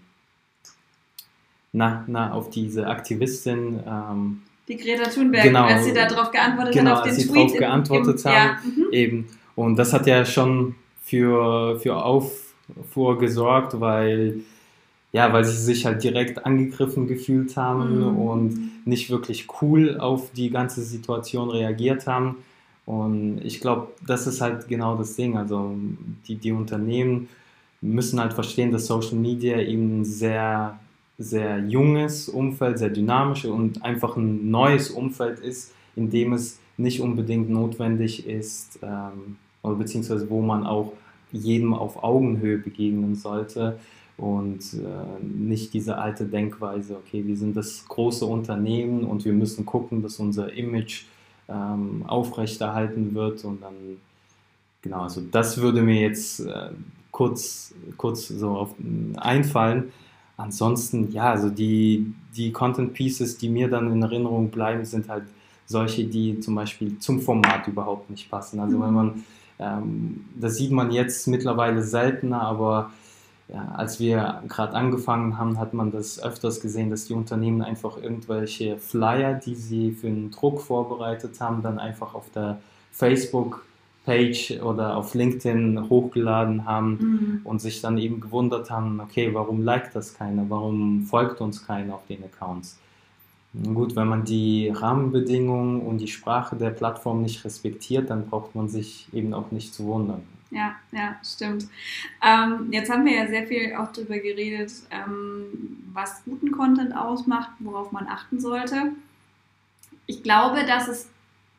na, 1.72 2.06
na, 2.08 2.32
auf 2.32 2.50
diese 2.50 2.88
Aktivistin 2.88 3.82
ähm, 3.86 4.42
die 4.68 4.78
Greta 4.78 5.10
Thunberg, 5.10 5.44
genau, 5.44 5.64
als 5.64 5.86
sie 5.86 5.94
darauf 5.94 6.32
geantwortet 6.32 6.74
genau, 6.74 6.92
hat 6.92 6.98
auf 6.98 7.04
den 7.04 7.14
als 7.14 7.28
Tweet. 7.28 7.52
Sie 7.52 7.58
geantwortet 7.58 8.20
im, 8.20 8.32
haben, 8.32 8.36
ja, 8.36 8.58
mhm. 8.64 8.94
eben. 8.94 9.28
Und 9.56 9.76
das 9.78 9.94
hat 9.94 10.08
ja 10.08 10.26
schon 10.26 10.76
für, 11.04 11.80
für 11.80 12.04
auf 12.04 12.32
vorgesorgt, 12.92 13.80
weil 13.80 14.42
ja, 15.16 15.32
weil 15.32 15.46
sie 15.46 15.56
sich 15.56 15.86
halt 15.86 16.04
direkt 16.04 16.46
angegriffen 16.46 17.08
gefühlt 17.08 17.56
haben 17.56 18.00
mhm. 18.00 18.18
und 18.18 18.72
nicht 18.86 19.10
wirklich 19.10 19.48
cool 19.62 19.98
auf 19.98 20.32
die 20.34 20.50
ganze 20.50 20.82
Situation 20.82 21.50
reagiert 21.50 22.06
haben. 22.06 22.36
Und 22.86 23.40
ich 23.42 23.62
glaube, 23.62 23.94
das 24.06 24.28
ist 24.28 24.42
halt 24.42 24.68
genau 24.68 24.98
das 24.98 25.16
Ding. 25.16 25.38
Also 25.38 25.74
die, 26.28 26.36
die 26.36 26.52
Unternehmen 26.52 27.30
müssen 27.80 28.20
halt 28.20 28.34
verstehen, 28.34 28.74
dass 28.74 28.88
Social 28.88 29.16
Media 29.16 29.58
eben 29.58 30.04
sehr, 30.04 30.78
sehr 31.18 31.60
junges 31.60 32.30
Umfeld, 32.30 32.80
sehr 32.80 32.90
dynamisch 32.90 33.46
und 33.46 33.84
einfach 33.84 34.18
ein 34.18 34.50
neues 34.50 34.90
Umfeld 34.90 35.40
ist, 35.40 35.74
in 35.96 36.10
dem 36.10 36.34
es 36.34 36.60
nicht 36.78 37.02
unbedingt 37.02 37.50
notwendig 37.50 38.28
ist, 38.28 38.80
ähm, 38.82 39.38
oder 39.64 39.76
beziehungsweise 39.76 40.30
wo 40.30 40.42
man 40.42 40.66
auch 40.66 40.94
jedem 41.32 41.74
auf 41.74 42.04
Augenhöhe 42.04 42.58
begegnen 42.58 43.16
sollte, 43.16 43.78
und 44.18 44.62
äh, 44.74 45.24
nicht 45.24 45.74
diese 45.74 45.98
alte 45.98 46.26
Denkweise, 46.26 46.96
okay, 46.96 47.26
wir 47.26 47.36
sind 47.36 47.58
das 47.58 47.86
große 47.88 48.26
Unternehmen 48.26 49.04
und 49.04 49.26
wir 49.26 49.34
müssen 49.34 49.66
gucken, 49.66 50.02
dass 50.02 50.20
unser 50.20 50.54
Image 50.54 51.04
ähm, 51.50 52.04
aufrechterhalten 52.08 53.14
wird 53.14 53.44
und 53.44 53.62
dann, 53.62 53.74
genau, 54.82 55.02
also 55.02 55.22
das 55.32 55.58
würde 55.58 55.82
mir 55.82 56.00
jetzt 56.00 56.40
äh, 56.40 56.70
kurz, 57.12 57.74
kurz 57.98 58.30
so 58.30 58.52
auf, 58.52 58.76
einfallen. 59.18 59.92
Ansonsten, 60.38 61.12
ja, 61.12 61.32
also 61.32 61.50
die, 61.50 62.14
die 62.36 62.52
Content 62.52 62.94
Pieces, 62.94 63.38
die 63.38 63.50
mir 63.50 63.70
dann 63.70 63.92
in 63.92 64.02
Erinnerung 64.02 64.50
bleiben, 64.50 64.84
sind 64.84 65.08
halt 65.08 65.24
solche, 65.66 66.06
die 66.06 66.40
zum 66.40 66.56
Beispiel 66.56 67.00
zum 67.00 67.22
Format 67.22 67.68
überhaupt 67.68 68.10
nicht 68.10 68.30
passen. 68.30 68.60
Also 68.60 68.80
wenn 68.82 68.94
man, 68.94 69.24
ähm, 69.60 70.26
das 70.36 70.58
sieht 70.58 70.72
man 70.72 70.92
jetzt 70.92 71.28
mittlerweile 71.28 71.82
seltener, 71.82 72.42
aber 72.42 72.92
ja, 73.48 73.74
als 73.76 74.00
wir 74.00 74.42
gerade 74.48 74.74
angefangen 74.74 75.38
haben, 75.38 75.60
hat 75.60 75.74
man 75.74 75.92
das 75.92 76.22
öfters 76.22 76.62
gesehen, 76.62 76.90
dass 76.90 77.06
die 77.06 77.14
Unternehmen 77.14 77.62
einfach 77.62 77.98
irgendwelche 77.98 78.78
Flyer, 78.78 79.36
die 79.36 79.56
sie 79.56 79.92
für 79.92 80.08
einen 80.08 80.32
Druck 80.32 80.62
vorbereitet 80.62 81.40
haben, 81.40 81.62
dann 81.62 81.80
einfach 81.80 82.16
auf 82.16 82.30
der 82.32 82.60
Facebook-Page 84.06 84.62
oder 84.62 84.96
auf 84.96 85.14
LinkedIn 85.14 85.90
hochgeladen 85.90 86.66
haben 86.66 86.98
mhm. 87.00 87.42
und 87.44 87.60
sich 87.60 87.82
dann 87.82 87.98
eben 87.98 88.22
gewundert 88.22 88.70
haben, 88.70 89.00
okay, 89.00 89.34
warum 89.34 89.64
liked 89.64 89.96
das 89.96 90.14
keiner, 90.14 90.46
warum 90.50 91.06
folgt 91.06 91.42
uns 91.42 91.66
keiner 91.66 91.96
auf 91.96 92.06
den 92.08 92.24
Accounts? 92.24 92.80
Gut, 93.74 93.96
wenn 93.96 94.08
man 94.08 94.26
die 94.26 94.70
Rahmenbedingungen 94.74 95.82
und 95.82 96.00
die 96.00 96.08
Sprache 96.08 96.58
der 96.58 96.72
Plattform 96.72 97.22
nicht 97.22 97.46
respektiert, 97.46 98.10
dann 98.10 98.28
braucht 98.28 98.54
man 98.54 98.68
sich 98.68 99.08
eben 99.14 99.34
auch 99.34 99.52
nicht 99.52 99.74
zu 99.74 99.86
wundern. 99.86 100.24
Ja, 100.52 100.76
ja, 100.92 101.16
stimmt. 101.24 101.68
Ähm, 102.22 102.68
jetzt 102.72 102.92
haben 102.92 103.06
wir 103.06 103.14
ja 103.14 103.28
sehr 103.28 103.48
viel 103.48 103.74
auch 103.76 103.92
darüber 103.92 104.20
geredet, 104.20 104.72
ähm, 104.92 105.46
was 105.94 106.24
guten 106.26 106.52
Content 106.52 106.96
ausmacht, 106.96 107.52
worauf 107.60 107.92
man 107.92 108.08
achten 108.08 108.40
sollte. 108.40 108.92
Ich 110.06 110.22
glaube, 110.22 110.66
dass 110.66 110.88
es 110.88 111.10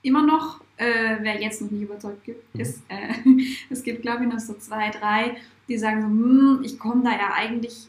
immer 0.03 0.23
noch, 0.23 0.61
äh, 0.77 1.17
wer 1.21 1.41
jetzt 1.41 1.63
noch 1.63 1.71
nicht 1.71 1.83
überzeugt 1.83 2.25
gibt, 2.25 2.55
mhm. 2.55 2.61
ist, 2.61 2.83
äh, 2.89 3.15
es 3.71 3.83
gibt, 3.83 4.03
glaube 4.03 4.25
ich, 4.25 4.33
noch 4.33 4.39
so 4.39 4.55
zwei, 4.55 4.91
drei, 4.91 5.37
die 5.69 5.79
sagen 5.79 6.03
so, 6.03 6.09
hm, 6.09 6.61
ich 6.63 6.79
komme 6.79 7.03
da 7.03 7.11
ja 7.11 7.33
eigentlich 7.35 7.89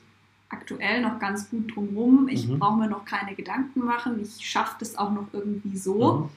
aktuell 0.49 1.01
noch 1.01 1.19
ganz 1.19 1.49
gut 1.49 1.75
drum 1.75 1.89
rum. 1.95 2.27
Ich 2.29 2.47
mhm. 2.47 2.59
brauche 2.59 2.77
mir 2.77 2.87
noch 2.87 3.05
keine 3.05 3.35
Gedanken 3.35 3.83
machen. 3.83 4.19
Ich 4.21 4.47
schaffe 4.47 4.75
das 4.79 4.97
auch 4.97 5.11
noch 5.11 5.27
irgendwie 5.33 5.77
so. 5.77 6.13
Mhm. 6.13 6.29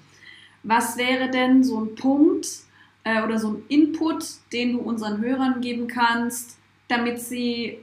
Was 0.63 0.97
wäre 0.97 1.31
denn 1.31 1.65
so 1.65 1.81
ein 1.81 1.95
Punkt 1.95 2.47
äh, 3.05 3.23
oder 3.23 3.39
so 3.39 3.53
ein 3.53 3.63
Input, 3.69 4.25
den 4.53 4.73
du 4.73 4.81
unseren 4.81 5.21
Hörern 5.21 5.61
geben 5.61 5.87
kannst, 5.87 6.59
damit 6.89 7.21
sie 7.21 7.79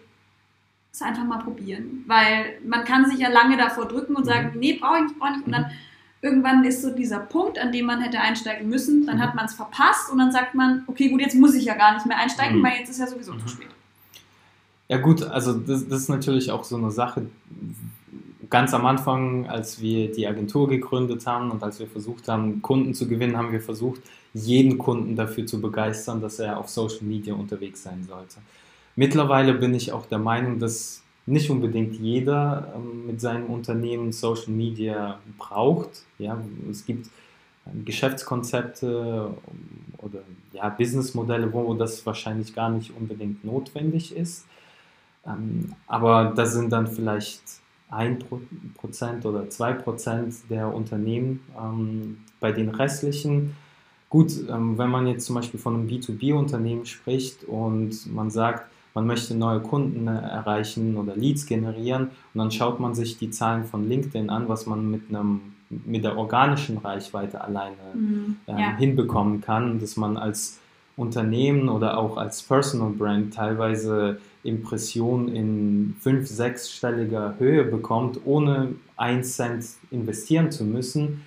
es 0.91 1.01
einfach 1.01 1.23
mal 1.23 1.39
probieren? 1.39 2.03
Weil 2.08 2.60
man 2.65 2.84
kann 2.84 3.10
sich 3.10 3.19
ja 3.19 3.30
lange 3.30 3.58
davor 3.58 3.88
drücken 3.88 4.15
und 4.15 4.25
sagen, 4.25 4.51
mhm. 4.53 4.60
nee, 4.60 4.73
brauche 4.73 4.97
ich 4.97 5.03
nicht, 5.03 5.19
brauche 5.19 5.32
ich 5.32 5.38
nicht. 5.38 5.45
Und 5.47 5.53
dann 5.53 5.63
mhm. 5.63 5.87
Irgendwann 6.28 6.63
ist 6.63 6.82
so 6.82 6.94
dieser 6.94 7.20
Punkt, 7.20 7.58
an 7.58 7.72
dem 7.72 7.86
man 7.86 8.02
hätte 8.02 8.20
einsteigen 8.20 8.70
müssen. 8.70 9.06
Dann 9.06 9.18
mhm. 9.18 9.22
hat 9.22 9.36
man 9.36 9.46
es 9.46 9.54
verpasst 9.54 10.12
und 10.12 10.18
dann 10.18 10.32
sagt 10.32 10.56
man, 10.56 10.84
okay, 10.88 11.10
gut, 11.10 11.22
jetzt 11.22 11.36
muss 11.36 11.56
ich 11.56 11.66
ja 11.66 11.76
gar 11.76 11.94
nicht 11.94 12.06
mehr 12.06 12.18
einsteigen, 12.18 12.62
weil 12.62 12.80
jetzt 12.80 12.90
ist 12.90 13.00
ja 13.00 13.08
sowieso 13.08 13.34
zu 13.36 13.48
spät. 13.48 13.70
Ja 14.90 14.98
gut, 14.98 15.24
also 15.24 15.54
das, 15.54 15.88
das, 15.88 16.04
ist 16.04 16.10
natürlich 16.10 16.52
auch 16.52 16.63
so 16.63 16.78
eine 16.78 16.92
Sache. 16.92 17.28
Ganz 18.50 18.74
am 18.74 18.86
Anfang, 18.86 19.48
als 19.48 19.82
wir 19.82 20.12
die 20.12 20.28
Agentur 20.28 20.70
gegründet 20.70 21.28
haben 21.28 21.52
und 21.52 21.62
als 21.63 21.80
wir 21.80 21.88
versucht 21.88 22.30
haben, 22.30 22.62
Kunden 22.62 22.94
zu 22.94 23.08
gewinnen, 23.08 23.36
haben 23.36 23.52
wir 23.52 23.60
versucht, 23.60 24.02
jeden 24.34 24.78
Kunden 24.78 25.16
dafür 25.16 25.46
zu 25.46 25.60
begeistern, 25.60 26.22
dass 26.22 26.40
er 26.40 26.58
auf 26.58 26.70
Social 26.70 27.04
Media 27.04 27.34
unterwegs 27.34 27.84
sein 27.84 28.06
sollte. 28.08 28.38
Mittlerweile 28.96 29.54
bin 29.54 29.74
ich 29.74 29.92
auch 29.92 30.06
der 30.06 30.20
Meinung, 30.20 30.60
dass 30.60 31.04
nicht 31.28 31.50
unbedingt 31.50 31.94
jeder 32.00 32.74
ähm, 32.76 33.06
mit 33.06 33.22
seinem 33.22 33.48
Unternehmen 33.48 34.12
Social 34.12 34.52
Media 34.52 35.20
braucht. 35.38 36.04
Ja, 36.18 36.42
es 36.72 36.86
gibt 36.86 37.10
Geschäftskonzepte 37.86 39.30
oder 39.98 40.20
ja, 40.54 40.70
Businessmodelle, 40.70 41.52
wo 41.52 41.74
das 41.74 42.06
wahrscheinlich 42.06 42.56
gar 42.56 42.70
nicht 42.70 42.96
unbedingt 42.96 43.44
notwendig 43.44 44.16
ist. 44.16 44.46
Ähm, 45.26 45.74
aber 45.86 46.32
das 46.36 46.54
sind 46.54 46.72
dann 46.72 46.88
vielleicht 46.88 47.42
1% 47.92 49.26
oder 49.26 49.44
2% 49.44 50.34
der 50.50 50.74
Unternehmen. 50.74 51.42
Ähm, 51.60 52.20
bei 52.40 52.54
den 52.54 52.70
restlichen, 52.70 53.56
gut, 54.10 54.32
ähm, 54.50 54.78
wenn 54.78 54.90
man 54.90 55.08
jetzt 55.08 55.26
zum 55.26 55.36
Beispiel 55.36 55.60
von 55.60 55.76
einem 55.76 55.88
B2B-Unternehmen 55.88 56.86
spricht 56.86 57.44
und 57.44 58.13
man 58.13 58.32
sagt, 58.32 58.72
man 58.97 59.05
möchte 59.05 59.36
neue 59.36 59.60
Kunden 59.60 60.07
äh, 60.07 60.19
erreichen 60.19 60.97
oder 60.97 61.15
Leads 61.15 61.45
generieren 61.45 62.10
und 62.33 62.39
dann 62.39 62.49
schaut 62.49 62.79
man 62.79 62.95
sich 62.95 63.19
die 63.19 63.29
Zahlen 63.29 63.63
von 63.63 63.88
LinkedIn 63.88 64.31
an, 64.31 64.49
was 64.49 64.65
man 64.65 64.89
mit 64.89 65.03
einem 65.10 65.53
mit 65.69 66.03
der 66.03 66.17
organischen 66.17 66.79
Reichweite 66.79 67.41
alleine 67.41 67.75
mhm, 67.93 68.38
ähm, 68.47 68.57
ja. 68.57 68.75
hinbekommen 68.75 69.41
kann, 69.41 69.79
dass 69.79 69.97
man 69.97 70.17
als 70.17 70.60
Unternehmen 70.95 71.69
oder 71.69 71.99
auch 71.99 72.17
als 72.17 72.41
Personal 72.41 72.89
Brand 72.89 73.36
teilweise 73.36 74.19
Impressionen 74.43 75.27
in 75.27 75.95
fünf-, 75.99 76.27
sechsstelliger 76.27 77.36
Höhe 77.38 77.65
bekommt, 77.65 78.21
ohne 78.25 78.69
einen 78.95 79.23
Cent 79.23 79.63
investieren 79.91 80.49
zu 80.51 80.63
müssen, 80.63 81.21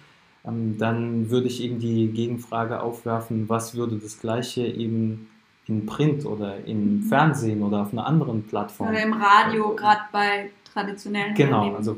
ähm, 0.45 0.77
dann 0.77 1.31
würde 1.31 1.47
ich 1.47 1.63
eben 1.63 1.79
die 1.79 2.09
Gegenfrage 2.09 2.83
aufwerfen, 2.83 3.49
was 3.49 3.77
würde 3.77 3.97
das 3.97 4.19
gleiche 4.19 4.67
eben 4.67 5.29
in 5.71 5.87
Print 5.87 6.27
oder 6.27 6.65
im 6.67 6.97
mhm. 6.97 7.03
Fernsehen 7.05 7.63
oder 7.63 7.83
auf 7.83 7.93
einer 7.93 8.07
anderen 8.07 8.43
Plattform. 8.43 8.89
Oder 8.89 9.03
im 9.03 9.13
Radio, 9.13 9.75
gerade 9.75 10.01
bei 10.13 10.51
traditionellen 10.73 11.35
Genau, 11.35 11.75
also 11.75 11.97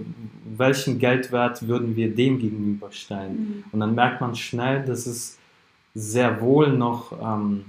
welchen 0.57 0.99
Geldwert 0.99 1.67
würden 1.67 1.97
wir 1.97 2.15
dem 2.15 2.39
gegenüberstellen? 2.39 3.33
Mhm. 3.33 3.65
Und 3.73 3.81
dann 3.81 3.95
merkt 3.95 4.21
man 4.21 4.35
schnell, 4.35 4.85
dass 4.85 5.07
es 5.07 5.39
sehr 5.95 6.41
wohl 6.41 6.73
noch 6.73 7.13
ähm, 7.21 7.67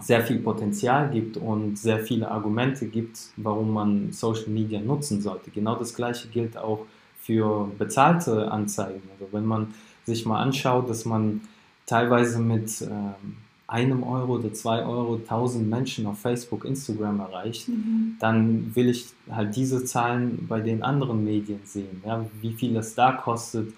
sehr 0.00 0.22
viel 0.22 0.38
Potenzial 0.38 1.10
gibt 1.10 1.36
und 1.36 1.78
sehr 1.78 1.98
viele 2.00 2.30
Argumente 2.30 2.86
gibt, 2.86 3.18
warum 3.36 3.72
man 3.72 4.12
Social 4.12 4.48
Media 4.48 4.80
nutzen 4.80 5.20
sollte. 5.20 5.50
Genau 5.50 5.74
das 5.74 5.94
gleiche 5.94 6.28
gilt 6.28 6.56
auch 6.56 6.86
für 7.20 7.70
bezahlte 7.78 8.50
Anzeigen. 8.50 9.02
Also 9.12 9.32
wenn 9.32 9.44
man 9.44 9.74
sich 10.04 10.24
mal 10.24 10.40
anschaut, 10.40 10.88
dass 10.88 11.04
man 11.04 11.42
teilweise 11.86 12.38
mit 12.38 12.80
ähm, 12.82 13.36
einem 13.68 14.02
Euro 14.02 14.36
oder 14.36 14.52
zwei 14.54 14.82
Euro 14.84 15.18
tausend 15.18 15.68
Menschen 15.68 16.06
auf 16.06 16.18
Facebook, 16.18 16.64
Instagram 16.64 17.20
erreicht, 17.20 17.68
mhm. 17.68 18.16
dann 18.18 18.74
will 18.74 18.88
ich 18.88 19.08
halt 19.30 19.54
diese 19.54 19.84
Zahlen 19.84 20.46
bei 20.48 20.60
den 20.60 20.82
anderen 20.82 21.22
Medien 21.22 21.60
sehen. 21.64 22.02
Ja, 22.04 22.24
wie 22.40 22.54
viel 22.54 22.74
es 22.78 22.94
da 22.94 23.12
kostet, 23.12 23.74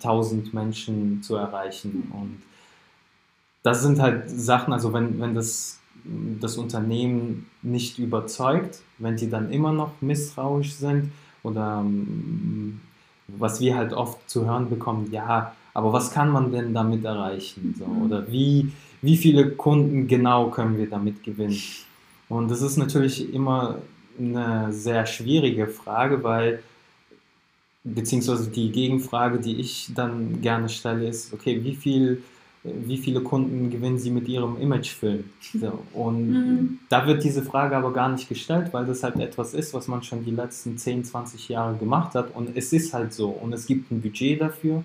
tausend 0.00 0.46
ja. 0.46 0.60
Menschen 0.60 1.20
zu 1.22 1.34
erreichen. 1.34 2.04
Mhm. 2.06 2.20
Und 2.20 2.42
das 3.64 3.82
sind 3.82 3.98
halt 3.98 4.30
Sachen, 4.30 4.72
also 4.72 4.92
wenn, 4.92 5.18
wenn 5.20 5.34
das, 5.34 5.80
das 6.40 6.56
Unternehmen 6.56 7.46
nicht 7.62 7.98
überzeugt, 7.98 8.82
wenn 8.98 9.16
die 9.16 9.28
dann 9.28 9.50
immer 9.50 9.72
noch 9.72 10.00
misstrauisch 10.00 10.74
sind 10.74 11.10
oder 11.42 11.82
mm, 11.82 12.80
was 13.26 13.60
wir 13.60 13.76
halt 13.76 13.94
oft 13.94 14.30
zu 14.30 14.46
hören 14.46 14.68
bekommen, 14.70 15.08
ja, 15.10 15.54
aber 15.72 15.92
was 15.92 16.12
kann 16.12 16.30
man 16.30 16.52
denn 16.52 16.72
damit 16.72 17.04
erreichen? 17.04 17.74
So, 17.76 17.86
mhm. 17.86 18.02
oder 18.02 18.30
wie, 18.30 18.70
wie 19.04 19.16
viele 19.16 19.50
Kunden 19.50 20.06
genau 20.08 20.50
können 20.50 20.78
wir 20.78 20.88
damit 20.88 21.22
gewinnen? 21.22 21.60
Und 22.28 22.50
das 22.50 22.62
ist 22.62 22.76
natürlich 22.76 23.32
immer 23.32 23.78
eine 24.18 24.72
sehr 24.72 25.06
schwierige 25.06 25.66
Frage, 25.66 26.22
weil, 26.22 26.62
beziehungsweise 27.82 28.50
die 28.50 28.70
Gegenfrage, 28.70 29.38
die 29.38 29.60
ich 29.60 29.90
dann 29.94 30.40
gerne 30.40 30.68
stelle, 30.68 31.08
ist, 31.08 31.32
okay, 31.32 31.62
wie 31.62 31.74
viel 31.74 32.22
wie 32.64 32.96
viele 32.96 33.20
Kunden 33.20 33.70
gewinnen 33.70 33.98
sie 33.98 34.10
mit 34.10 34.26
ihrem 34.26 34.58
Imagefilm? 34.58 35.24
So, 35.60 35.80
und 35.92 36.30
mhm. 36.30 36.78
da 36.88 37.06
wird 37.06 37.22
diese 37.22 37.42
Frage 37.42 37.76
aber 37.76 37.92
gar 37.92 38.08
nicht 38.08 38.28
gestellt, 38.28 38.72
weil 38.72 38.86
das 38.86 39.02
halt 39.02 39.16
etwas 39.20 39.52
ist, 39.52 39.74
was 39.74 39.86
man 39.86 40.02
schon 40.02 40.24
die 40.24 40.30
letzten 40.30 40.78
10, 40.78 41.04
20 41.04 41.50
Jahre 41.50 41.76
gemacht 41.76 42.14
hat. 42.14 42.34
Und 42.34 42.56
es 42.56 42.72
ist 42.72 42.94
halt 42.94 43.12
so. 43.12 43.28
Und 43.28 43.52
es 43.52 43.66
gibt 43.66 43.90
ein 43.90 44.00
Budget 44.00 44.40
dafür. 44.40 44.82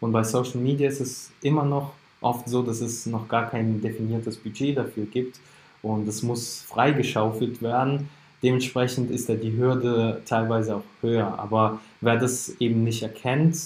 Und 0.00 0.10
bei 0.12 0.24
Social 0.24 0.60
Media 0.60 0.88
ist 0.88 1.00
es 1.00 1.30
immer 1.40 1.64
noch 1.64 1.92
oft 2.20 2.48
so, 2.48 2.62
dass 2.62 2.80
es 2.80 3.06
noch 3.06 3.28
gar 3.28 3.48
kein 3.50 3.80
definiertes 3.80 4.36
Budget 4.36 4.76
dafür 4.76 5.06
gibt. 5.06 5.40
Und 5.82 6.06
es 6.08 6.22
muss 6.22 6.60
freigeschaufelt 6.60 7.62
werden. 7.62 8.08
Dementsprechend 8.42 9.10
ist 9.10 9.28
da 9.28 9.34
die 9.34 9.56
Hürde 9.56 10.22
teilweise 10.26 10.76
auch 10.76 10.84
höher. 11.00 11.38
Aber 11.38 11.80
wer 12.00 12.16
das 12.16 12.54
eben 12.60 12.84
nicht 12.84 13.02
erkennt, 13.02 13.56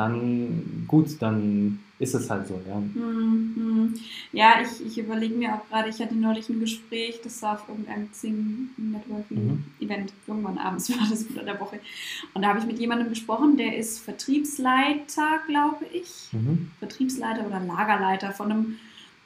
dann 0.00 0.86
gut, 0.88 1.20
dann 1.20 1.78
ist 1.98 2.14
es 2.14 2.30
halt 2.30 2.48
so, 2.48 2.58
ja. 2.66 2.76
Mhm. 2.76 3.94
Ja, 4.32 4.54
ich, 4.62 4.86
ich 4.86 4.96
überlege 4.96 5.34
mir 5.34 5.54
auch 5.54 5.68
gerade, 5.68 5.90
ich 5.90 6.00
hatte 6.00 6.14
neulich 6.14 6.48
ein 6.48 6.58
Gespräch, 6.58 7.20
das 7.22 7.42
war 7.42 7.56
auf 7.56 7.68
irgendeinem 7.68 8.10
Xing 8.10 8.70
Networking 8.78 9.62
Event, 9.80 10.14
irgendwann 10.26 10.56
abends 10.56 10.88
war 10.98 11.06
das 11.10 11.24
unter 11.24 11.42
der 11.42 11.60
Woche. 11.60 11.80
Und 12.32 12.40
da 12.40 12.48
habe 12.48 12.60
ich 12.60 12.64
mit 12.64 12.78
jemandem 12.78 13.10
gesprochen, 13.10 13.58
der 13.58 13.76
ist 13.76 13.98
Vertriebsleiter, 13.98 15.40
glaube 15.46 15.84
ich. 15.92 16.30
Mhm. 16.32 16.70
Vertriebsleiter 16.78 17.46
oder 17.46 17.60
Lagerleiter 17.60 18.32
von 18.32 18.50
einem 18.50 18.78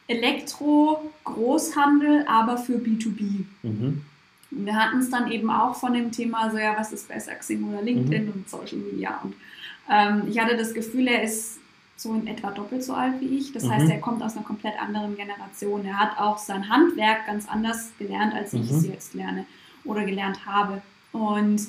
Elektro-Großhandel, 0.09 2.27
aber 2.27 2.59
für 2.59 2.79
B2B. 2.79 3.45
Mhm. 3.63 4.03
wir 4.51 4.75
hatten 4.75 4.99
es 4.99 5.11
dann 5.11 5.31
eben 5.31 5.51
auch 5.51 5.77
von 5.77 5.95
dem 5.95 6.11
Thema, 6.11 6.51
so 6.51 6.59
ja, 6.59 6.77
was 6.77 6.93
ist 6.93 7.07
besser, 7.07 7.37
Xing 7.37 7.63
oder 7.63 7.83
LinkedIn 7.83 8.27
mhm. 8.27 8.33
und 8.33 8.51
Social 8.51 8.79
Media. 8.79 9.21
Und 9.23 9.35
ähm, 9.91 10.25
ich 10.29 10.39
hatte 10.39 10.57
das 10.57 10.75
Gefühl, 10.75 11.09
er 11.09 11.23
ist 11.23 11.59
so 11.97 12.15
in 12.15 12.27
etwa 12.27 12.51
doppelt 12.51 12.83
so 12.83 12.95
alt 12.95 13.21
wie 13.21 13.39
ich. 13.39 13.53
Das 13.53 13.65
mhm. 13.65 13.71
heißt, 13.71 13.91
er 13.91 14.01
kommt 14.01 14.23
aus 14.23 14.37
einer 14.37 14.45
komplett 14.45 14.81
anderen 14.81 15.17
Generation. 15.17 15.85
Er 15.85 15.99
hat 15.99 16.19
auch 16.19 16.39
sein 16.39 16.69
Handwerk 16.69 17.27
ganz 17.27 17.49
anders 17.49 17.93
gelernt, 17.99 18.35
als 18.35 18.53
ich 18.53 18.71
mhm. 18.71 18.77
es 18.77 18.87
jetzt 18.87 19.15
lerne 19.15 19.47
oder 19.85 20.05
gelernt 20.05 20.47
habe. 20.47 20.83
Und 21.13 21.61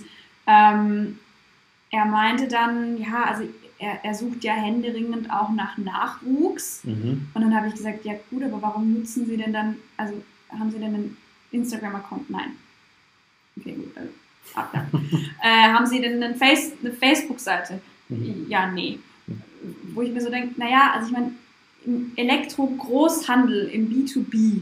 ähm, 0.48 1.20
er 1.92 2.06
meinte 2.06 2.48
dann, 2.48 2.98
ja, 2.98 3.24
also 3.24 3.44
er, 3.78 4.04
er, 4.04 4.14
sucht 4.14 4.44
ja 4.44 4.54
händeringend 4.54 5.30
auch 5.32 5.50
nach 5.50 5.78
Nachwuchs. 5.78 6.84
Mhm. 6.84 7.28
Und 7.34 7.42
dann 7.42 7.56
habe 7.56 7.68
ich 7.68 7.76
gesagt, 7.76 8.06
ja 8.06 8.14
gut, 8.30 8.44
aber 8.44 8.62
warum 8.62 8.94
nutzen 8.94 9.26
Sie 9.26 9.38
denn 9.38 9.54
dann, 9.54 9.76
also 9.98 10.22
haben 10.50 10.72
Sie 10.72 10.80
denn 10.80 10.96
einen 10.96 11.18
Instagram-Account? 11.52 12.30
Nein. 12.30 12.54
Okay, 13.58 13.74
gut. 13.74 13.92
Also, 13.96 14.12
ab 14.56 14.74
äh, 15.44 15.48
haben 15.48 15.86
Sie 15.86 16.02
denn 16.02 16.24
einen 16.24 16.36
Face, 16.36 16.74
eine 16.82 16.94
Facebook-Seite? 16.94 17.82
Mhm. 18.10 18.46
Ja, 18.50 18.72
nee. 18.72 19.00
Wo 19.94 20.02
ich 20.02 20.12
mir 20.12 20.22
so 20.22 20.30
denke, 20.30 20.60
naja, 20.60 20.92
also 20.94 21.08
ich 21.08 21.14
meine, 21.14 21.32
im 21.86 22.12
Elektro-Großhandel, 22.16 23.70
im 23.70 23.90
B2B, 23.90 24.62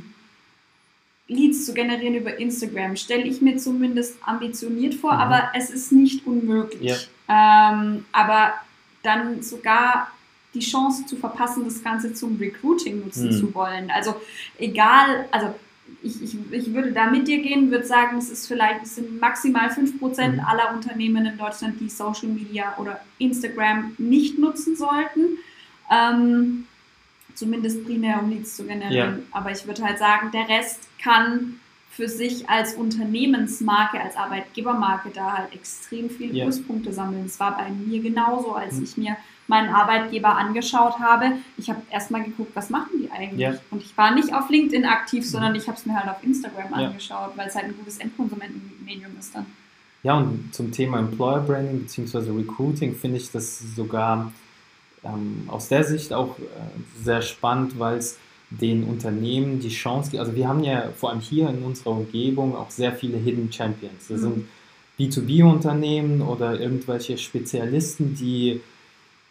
Leads 1.27 1.65
zu 1.65 1.73
generieren 1.73 2.15
über 2.15 2.37
Instagram, 2.37 2.95
stelle 2.95 3.23
ich 3.23 3.41
mir 3.41 3.57
zumindest 3.57 4.17
ambitioniert 4.21 4.95
vor, 4.95 5.13
mhm. 5.13 5.19
aber 5.19 5.51
es 5.55 5.69
ist 5.69 5.91
nicht 5.91 6.27
unmöglich. 6.27 7.09
Ja. 7.27 7.71
Ähm, 7.73 8.05
aber 8.11 8.53
dann 9.03 9.41
sogar 9.41 10.11
die 10.53 10.59
Chance 10.59 11.05
zu 11.05 11.15
verpassen, 11.15 11.63
das 11.65 11.83
Ganze 11.83 12.13
zum 12.13 12.37
Recruiting 12.37 12.99
nutzen 12.99 13.27
mhm. 13.27 13.31
zu 13.31 13.53
wollen. 13.55 13.89
Also 13.89 14.15
egal, 14.59 15.27
also 15.31 15.55
ich, 16.01 16.21
ich, 16.21 16.35
ich 16.51 16.73
würde 16.73 16.91
da 16.91 17.09
mit 17.09 17.27
dir 17.27 17.41
gehen, 17.41 17.71
würde 17.71 17.85
sagen, 17.85 18.17
es 18.17 18.29
ist 18.29 18.47
vielleicht, 18.47 18.83
es 18.83 18.95
sind 18.95 19.19
maximal 19.19 19.69
5% 19.69 20.27
mhm. 20.27 20.39
aller 20.41 20.73
Unternehmen 20.73 21.25
in 21.25 21.37
Deutschland, 21.37 21.79
die 21.79 21.89
Social 21.89 22.27
Media 22.27 22.75
oder 22.77 22.99
Instagram 23.19 23.93
nicht 23.97 24.37
nutzen 24.37 24.75
sollten. 24.75 25.37
Ähm, 25.91 26.65
zumindest 27.35 27.85
primär 27.85 28.21
um 28.21 28.29
Leads 28.29 28.55
zu 28.55 28.65
generieren. 28.65 29.19
Ja. 29.19 29.37
Aber 29.37 29.51
ich 29.51 29.65
würde 29.65 29.83
halt 29.83 29.97
sagen, 29.97 30.31
der 30.31 30.47
Rest 30.49 30.87
kann 31.01 31.59
für 31.89 32.09
sich 32.09 32.49
als 32.49 32.73
Unternehmensmarke, 32.73 34.01
als 34.01 34.15
Arbeitgebermarke 34.15 35.11
da 35.13 35.37
halt 35.37 35.53
extrem 35.53 36.09
viele 36.09 36.33
ja. 36.33 36.45
Pluspunkte 36.45 36.91
sammeln. 36.91 37.25
Es 37.25 37.39
war 37.39 37.55
bei 37.57 37.69
mir 37.69 38.01
genauso, 38.01 38.53
als 38.53 38.75
mhm. 38.75 38.83
ich 38.83 38.97
mir 38.97 39.17
meinen 39.47 39.73
Arbeitgeber 39.73 40.37
angeschaut 40.37 40.99
habe. 40.99 41.33
Ich 41.57 41.69
habe 41.69 41.81
erstmal 41.89 42.23
geguckt, 42.23 42.51
was 42.55 42.69
machen 42.69 42.91
die 43.01 43.11
eigentlich? 43.11 43.39
Ja. 43.39 43.53
Und 43.71 43.83
ich 43.83 43.97
war 43.97 44.13
nicht 44.13 44.33
auf 44.33 44.49
LinkedIn 44.49 44.85
aktiv, 44.85 45.27
sondern 45.29 45.53
ich 45.55 45.67
habe 45.67 45.77
es 45.77 45.85
mir 45.85 45.95
halt 45.95 46.09
auf 46.09 46.23
Instagram 46.23 46.71
ja. 46.71 46.87
angeschaut, 46.87 47.31
weil 47.35 47.47
es 47.47 47.55
halt 47.55 47.65
ein 47.65 47.75
gutes 47.77 47.97
Endkonsumentenmedium 47.97 49.11
ist 49.19 49.35
dann. 49.35 49.45
Ja, 50.03 50.17
und 50.17 50.53
zum 50.53 50.71
Thema 50.71 50.99
Employer 50.99 51.41
Branding 51.41 51.83
bzw. 51.83 52.31
Recruiting 52.31 52.95
finde 52.95 53.17
ich 53.17 53.31
das 53.31 53.59
sogar 53.75 54.31
ähm, 55.03 55.43
aus 55.47 55.69
der 55.69 55.83
Sicht 55.83 56.13
auch 56.13 56.37
äh, 56.39 56.41
sehr 57.01 57.21
spannend, 57.21 57.79
weil 57.79 57.97
es 57.97 58.17
den 58.49 58.83
Unternehmen 58.83 59.59
die 59.59 59.69
Chance 59.69 60.11
gibt. 60.11 60.21
Also 60.21 60.35
wir 60.35 60.47
haben 60.47 60.63
ja 60.63 60.89
vor 60.95 61.09
allem 61.09 61.21
hier 61.21 61.49
in 61.49 61.63
unserer 61.63 61.91
Umgebung 61.91 62.55
auch 62.55 62.69
sehr 62.69 62.93
viele 62.93 63.17
Hidden 63.17 63.51
Champions. 63.51 64.07
Das 64.09 64.21
mhm. 64.21 64.21
sind 64.21 64.47
B2B-Unternehmen 64.99 66.21
oder 66.21 66.59
irgendwelche 66.59 67.17
Spezialisten, 67.17 68.15
die 68.15 68.61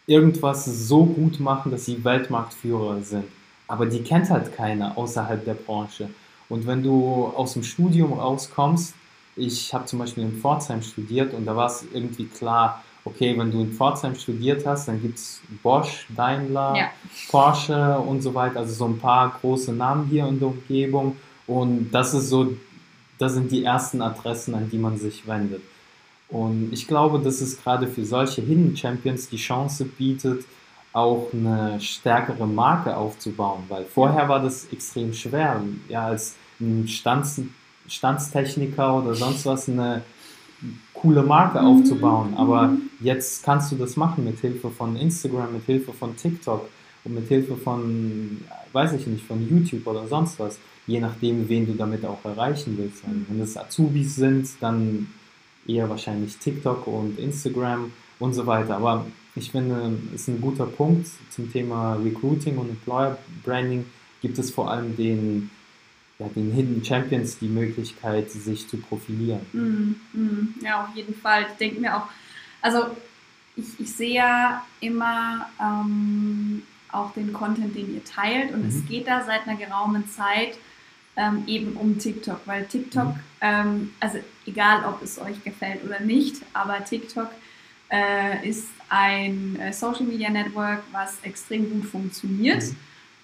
irgendwas 0.07 0.65
so 0.65 1.05
gut 1.05 1.41
machen, 1.41 1.71
dass 1.71 1.85
sie 1.85 2.05
Weltmarktführer 2.05 3.01
sind. 3.03 3.25
Aber 3.69 3.87
die 3.87 4.03
kennt 4.03 4.31
halt 4.31 4.55
keiner 4.55 4.97
außerhalb 4.99 5.45
der 5.45 5.55
Branche. 5.55 6.11
Und 6.49 6.67
wenn 6.67 6.83
du 6.83 7.33
aus 7.35 7.55
dem 7.55 7.63
Studium 7.63 8.13
rauskommst, 8.13 8.95
ich 9.37 9.73
habe 9.73 9.87
zum 9.87 9.99
Beispiel 9.99 10.25
in 10.25 10.39
Pforzheim 10.39 10.83
studiert 10.83 11.33
und 11.33 11.47
da 11.47 11.57
war 11.57 11.67
es 11.67 11.85
irgendwie 11.93 12.27
klar, 12.27 12.83
okay, 13.05 13.37
wenn 13.39 13.51
du 13.51 13.63
in 13.63 13.73
Pforzheim 13.73 14.15
studiert 14.15 14.67
hast, 14.67 14.89
dann 14.89 15.01
gibt 15.01 15.19
es 15.19 15.41
Bosch, 15.63 16.07
Daimler, 16.15 16.75
ja. 16.77 16.91
Porsche 17.31 17.99
und 17.99 18.21
so 18.21 18.35
weiter, 18.35 18.61
also 18.61 18.75
so 18.75 18.85
ein 18.85 18.99
paar 18.99 19.39
große 19.41 19.73
Namen 19.73 20.07
hier 20.09 20.27
in 20.27 20.39
der 20.39 20.49
Umgebung 20.49 21.17
und 21.47 21.91
das 21.91 22.15
ist 22.15 22.29
so, 22.29 22.55
das 23.19 23.33
sind 23.33 23.51
die 23.51 23.65
ersten 23.65 24.03
Adressen, 24.03 24.55
an 24.55 24.69
die 24.71 24.79
man 24.79 24.99
sich 24.99 25.27
wendet. 25.27 25.63
Und 26.33 26.71
ich 26.73 26.89
glaube, 26.89 27.19
dass 27.19 27.43
es 27.43 27.63
gerade 27.63 27.87
für 27.87 28.05
solche 28.05 28.41
Hidden 28.41 28.75
Champions 28.75 29.29
die 29.29 29.37
Chance 29.37 29.85
bietet, 29.85 30.45
auch 30.95 31.29
eine 31.33 31.79
stärkere 31.81 32.47
Marke 32.47 32.97
aufzubauen, 32.97 33.65
weil 33.69 33.85
vorher 33.85 34.29
war 34.29 34.41
das 34.41 34.67
extrem 34.73 35.13
schwer, 35.13 35.63
ja, 35.89 36.07
als 36.07 36.37
ein 36.61 36.89
Stands 36.89 37.41
Standstechniker 37.89 39.03
oder 39.03 39.15
sonst 39.15 39.45
was 39.45 39.69
eine 39.69 40.03
coole 40.95 41.23
Marke 41.23 41.61
mhm. 41.61 41.67
aufzubauen. 41.67 42.35
Aber 42.37 42.69
mhm. 42.69 42.91
jetzt 43.01 43.45
kannst 43.45 43.73
du 43.73 43.77
das 43.77 43.97
machen 43.97 44.25
mit 44.25 44.39
Hilfe 44.39 44.71
von 44.71 44.97
Instagram, 44.97 45.53
mit 45.53 45.65
Hilfe 45.67 45.93
von 45.93 46.17
TikTok 46.17 46.69
und 47.05 47.15
mit 47.15 47.29
Hilfe 47.29 47.57
von, 47.57 48.41
weiß 48.73 48.93
ich 48.95 49.07
nicht, 49.07 49.27
von 49.27 49.47
YouTube 49.49 49.87
oder 49.87 50.07
sonst 50.07 50.39
was. 50.39 50.59
Je 50.87 51.01
nachdem, 51.01 51.49
wen 51.49 51.67
du 51.67 51.75
damit 51.75 52.05
auch 52.05 52.25
erreichen 52.25 52.77
willst. 52.79 53.03
Wenn 53.05 53.41
es 53.41 53.57
Azubis 53.57 54.17
sind, 54.17 54.49
dann 54.61 55.09
eher 55.67 55.89
wahrscheinlich 55.89 56.37
TikTok 56.39 56.87
und 56.87 57.19
Instagram 57.19 57.93
und 58.19 58.35
so 58.35 58.47
weiter. 58.47 58.77
Aber 58.77 59.07
ich 59.35 59.51
finde, 59.51 59.93
es 60.15 60.23
ist 60.23 60.29
ein 60.29 60.41
guter 60.41 60.67
Punkt 60.67 61.09
zum 61.31 61.53
Thema 61.53 61.95
Recruiting 61.95 62.59
und 62.59 62.71
Employer 62.71 63.19
Branding. 63.45 63.87
Gibt 64.21 64.39
es 64.39 64.51
vor 64.51 64.71
allem 64.71 64.97
den 64.97 65.51
ja, 66.19 66.29
den 66.29 66.53
Hidden 66.53 66.85
Champions 66.85 67.39
die 67.39 67.49
Möglichkeit, 67.49 68.31
sich 68.31 68.69
zu 68.69 68.77
profilieren. 68.77 69.41
Mm, 69.53 69.95
mm, 70.13 70.55
ja, 70.63 70.85
auf 70.85 70.95
jeden 70.95 71.15
Fall. 71.15 71.47
Ich 71.51 71.57
denke 71.57 71.81
mir 71.81 71.97
auch, 71.97 72.07
also 72.61 72.97
ich, 73.57 73.81
ich 73.81 73.93
sehe 73.93 74.15
ja 74.15 74.65
immer 74.81 75.49
ähm, 75.61 76.63
auch 76.91 77.13
den 77.15 77.33
Content, 77.33 77.75
den 77.75 77.95
ihr 77.95 78.05
teilt 78.05 78.53
und 78.53 78.63
mhm. 78.63 78.69
es 78.69 78.87
geht 78.87 79.09
da 79.09 79.25
seit 79.25 79.49
einer 79.49 79.59
geraumen 79.59 80.07
Zeit 80.09 80.59
ähm, 81.17 81.45
eben 81.47 81.73
um 81.73 81.99
TikTok, 81.99 82.41
weil 82.47 82.67
TikTok, 82.67 83.09
mhm. 83.09 83.21
Ähm, 83.43 83.93
also 84.01 84.19
egal 84.47 84.85
ob 84.87 85.03
es 85.03 85.19
euch 85.19 85.45
gefällt 85.45 85.85
oder 85.85 86.01
nicht, 86.01 86.43
aber 86.55 86.83
TikTok 86.83 87.29
äh, 87.91 88.49
ist 88.49 88.69
ein 88.89 89.59
äh, 89.61 89.73
Social 89.73 90.05
Media 90.05 90.31
Network, 90.31 90.83
was 90.93 91.19
extrem 91.23 91.69
gut 91.69 91.85
funktioniert. 91.85 92.63
Mhm 92.63 92.77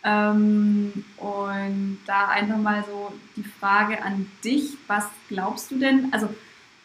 ähm, 0.05 1.05
und 1.17 1.99
da 2.07 2.29
einfach 2.29 2.57
mal 2.57 2.85
so 2.87 3.13
die 3.37 3.45
Frage 3.45 4.03
an 4.03 4.31
dich, 4.45 4.77
was 4.87 5.05
glaubst 5.29 5.71
du 5.71 5.79
denn, 5.79 6.09
also 6.13 6.29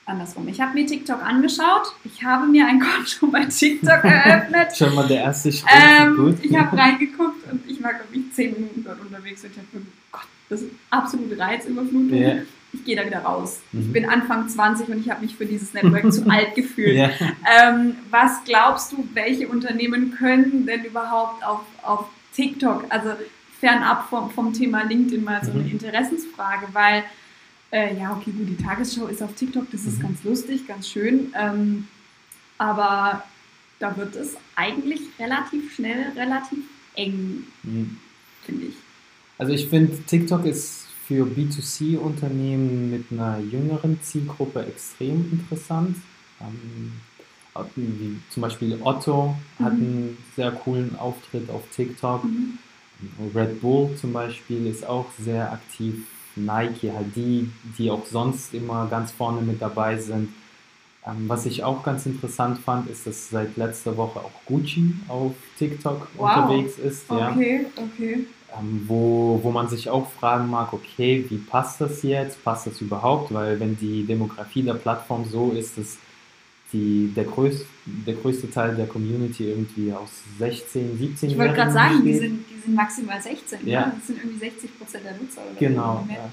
andersrum, 0.05 0.47
ich 0.47 0.59
habe 0.59 0.73
mir 0.73 0.85
TikTok 0.85 1.23
angeschaut, 1.23 1.93
ich 2.03 2.23
habe 2.23 2.47
mir 2.47 2.65
ein 2.65 2.79
Konto 2.81 3.27
bei 3.27 3.45
TikTok 3.45 4.03
eröffnet. 4.03 4.75
Schon 4.77 4.95
mal 4.95 5.07
der 5.07 5.21
erste 5.21 5.51
Schritt, 5.51 5.69
ähm, 5.71 6.15
gut. 6.15 6.37
Ich 6.43 6.55
habe 6.55 6.75
reingeguckt 6.75 7.51
und 7.51 7.69
ich 7.69 7.81
war, 7.83 7.93
glaube 7.93 8.09
ich, 8.13 8.33
zehn 8.33 8.53
Minuten 8.53 8.83
dort 8.83 8.99
unterwegs 8.99 9.43
und 9.43 9.51
ich 9.51 9.57
habe 9.57 9.67
gedacht, 9.71 9.87
Gott, 10.11 10.27
das 10.49 10.61
ist 10.63 10.71
absolute 10.89 11.37
Reizüberflutung. 11.37 12.09
Yeah. 12.17 12.41
Ich 12.73 12.83
gehe 12.85 12.95
da 12.95 13.05
wieder 13.05 13.19
raus. 13.19 13.61
Mhm. 13.71 13.81
Ich 13.81 13.93
bin 13.93 14.09
Anfang 14.09 14.49
20 14.49 14.89
und 14.89 14.99
ich 14.99 15.09
habe 15.09 15.21
mich 15.21 15.35
für 15.35 15.45
dieses 15.45 15.73
Network 15.73 16.11
zu 16.11 16.25
alt 16.29 16.55
gefühlt. 16.55 16.95
Yeah. 16.95 17.11
Ähm, 17.61 17.95
was 18.09 18.43
glaubst 18.45 18.91
du, 18.91 19.07
welche 19.13 19.47
Unternehmen 19.47 20.11
können 20.11 20.65
denn 20.65 20.83
überhaupt 20.83 21.45
auf, 21.45 21.61
auf 21.83 22.05
TikTok, 22.33 22.85
also 22.89 23.11
fernab 23.59 24.09
vom, 24.09 24.29
vom 24.31 24.53
Thema 24.53 24.83
LinkedIn 24.83 25.23
mal 25.23 25.43
so 25.43 25.51
eine 25.51 25.63
mhm. 25.63 25.71
Interessensfrage, 25.71 26.67
weil, 26.73 27.03
äh, 27.71 27.95
ja, 27.97 28.11
okay, 28.11 28.31
gut, 28.31 28.49
die 28.49 28.61
Tagesschau 28.61 29.07
ist 29.07 29.23
auf 29.23 29.33
TikTok, 29.35 29.71
das 29.71 29.85
ist 29.85 29.99
mhm. 29.99 30.03
ganz 30.03 30.23
lustig, 30.23 30.67
ganz 30.67 30.89
schön, 30.89 31.31
ähm, 31.39 31.87
aber 32.57 33.23
da 33.79 33.95
wird 33.95 34.15
es 34.15 34.35
eigentlich 34.55 35.01
relativ 35.19 35.73
schnell, 35.75 36.11
relativ 36.15 36.59
eng, 36.95 37.43
mhm. 37.63 37.97
finde 38.45 38.65
ich. 38.67 38.75
Also 39.37 39.53
ich 39.53 39.67
finde, 39.67 39.97
TikTok 40.03 40.45
ist 40.45 40.82
für 41.13 41.25
B2C-Unternehmen 41.25 42.89
mit 42.89 43.05
einer 43.11 43.37
jüngeren 43.39 44.01
Zielgruppe 44.01 44.65
extrem 44.65 45.31
interessant. 45.31 45.97
Ähm, 46.41 46.93
wie 47.75 48.17
zum 48.31 48.41
Beispiel 48.41 48.79
Otto 48.81 49.35
mhm. 49.59 49.63
hat 49.63 49.73
einen 49.73 50.17
sehr 50.35 50.51
coolen 50.51 50.95
Auftritt 50.97 51.51
auf 51.51 51.61
TikTok. 51.75 52.23
Mhm. 52.23 52.57
Red 53.35 53.61
Bull 53.61 53.95
zum 53.95 54.11
Beispiel 54.11 54.65
ist 54.65 54.87
auch 54.87 55.05
sehr 55.19 55.51
aktiv. 55.51 56.07
Nike, 56.35 56.91
halt 56.91 57.15
die, 57.15 57.51
die 57.77 57.91
auch 57.91 58.07
sonst 58.07 58.55
immer 58.55 58.87
ganz 58.87 59.11
vorne 59.11 59.41
mit 59.41 59.61
dabei 59.61 59.99
sind. 59.99 60.29
Ähm, 61.05 61.25
was 61.27 61.45
ich 61.45 61.63
auch 61.63 61.83
ganz 61.83 62.07
interessant 62.07 62.57
fand, 62.57 62.89
ist, 62.89 63.05
dass 63.05 63.29
seit 63.29 63.55
letzter 63.55 63.97
Woche 63.97 64.19
auch 64.19 64.31
Gucci 64.47 64.95
auf 65.09 65.33
TikTok 65.59 66.07
wow. 66.17 66.37
unterwegs 66.37 66.79
ist. 66.79 67.07
Okay, 67.07 67.67
ja. 67.77 67.83
okay. 67.83 68.25
Ähm, 68.59 68.85
wo, 68.87 69.39
wo 69.41 69.51
man 69.51 69.67
sich 69.67 69.89
auch 69.89 70.09
fragen 70.11 70.49
mag, 70.49 70.73
okay, 70.73 71.25
wie 71.29 71.37
passt 71.37 71.81
das 71.81 72.03
jetzt? 72.03 72.43
Passt 72.43 72.67
das 72.67 72.81
überhaupt? 72.81 73.33
Weil 73.33 73.59
wenn 73.59 73.77
die 73.77 74.05
Demografie 74.05 74.63
der 74.63 74.75
Plattform 74.75 75.25
so 75.25 75.51
ist, 75.51 75.77
dass 75.77 75.97
die, 76.71 77.11
der, 77.15 77.25
größte, 77.25 77.65
der 77.85 78.15
größte 78.15 78.49
Teil 78.49 78.75
der 78.75 78.87
Community 78.87 79.49
irgendwie 79.49 79.93
aus 79.93 80.09
16, 80.39 80.97
17 80.97 81.29
Jahren. 81.29 81.31
Ich 81.31 81.37
wollte 81.37 81.53
gerade 81.53 81.71
sagen, 81.71 82.03
die 82.03 82.13
sind, 82.15 82.45
die 82.49 82.59
sind 82.59 82.75
maximal 82.75 83.21
16, 83.21 83.67
ja. 83.67 83.87
Ne? 83.87 83.93
das 83.97 84.07
sind 84.07 84.19
irgendwie 84.19 84.39
60 84.39 84.77
Prozent 84.77 85.05
der 85.05 85.13
Nutzer. 85.13 85.41
Oder 85.41 85.59
genau. 85.59 86.07
Ja. 86.09 86.29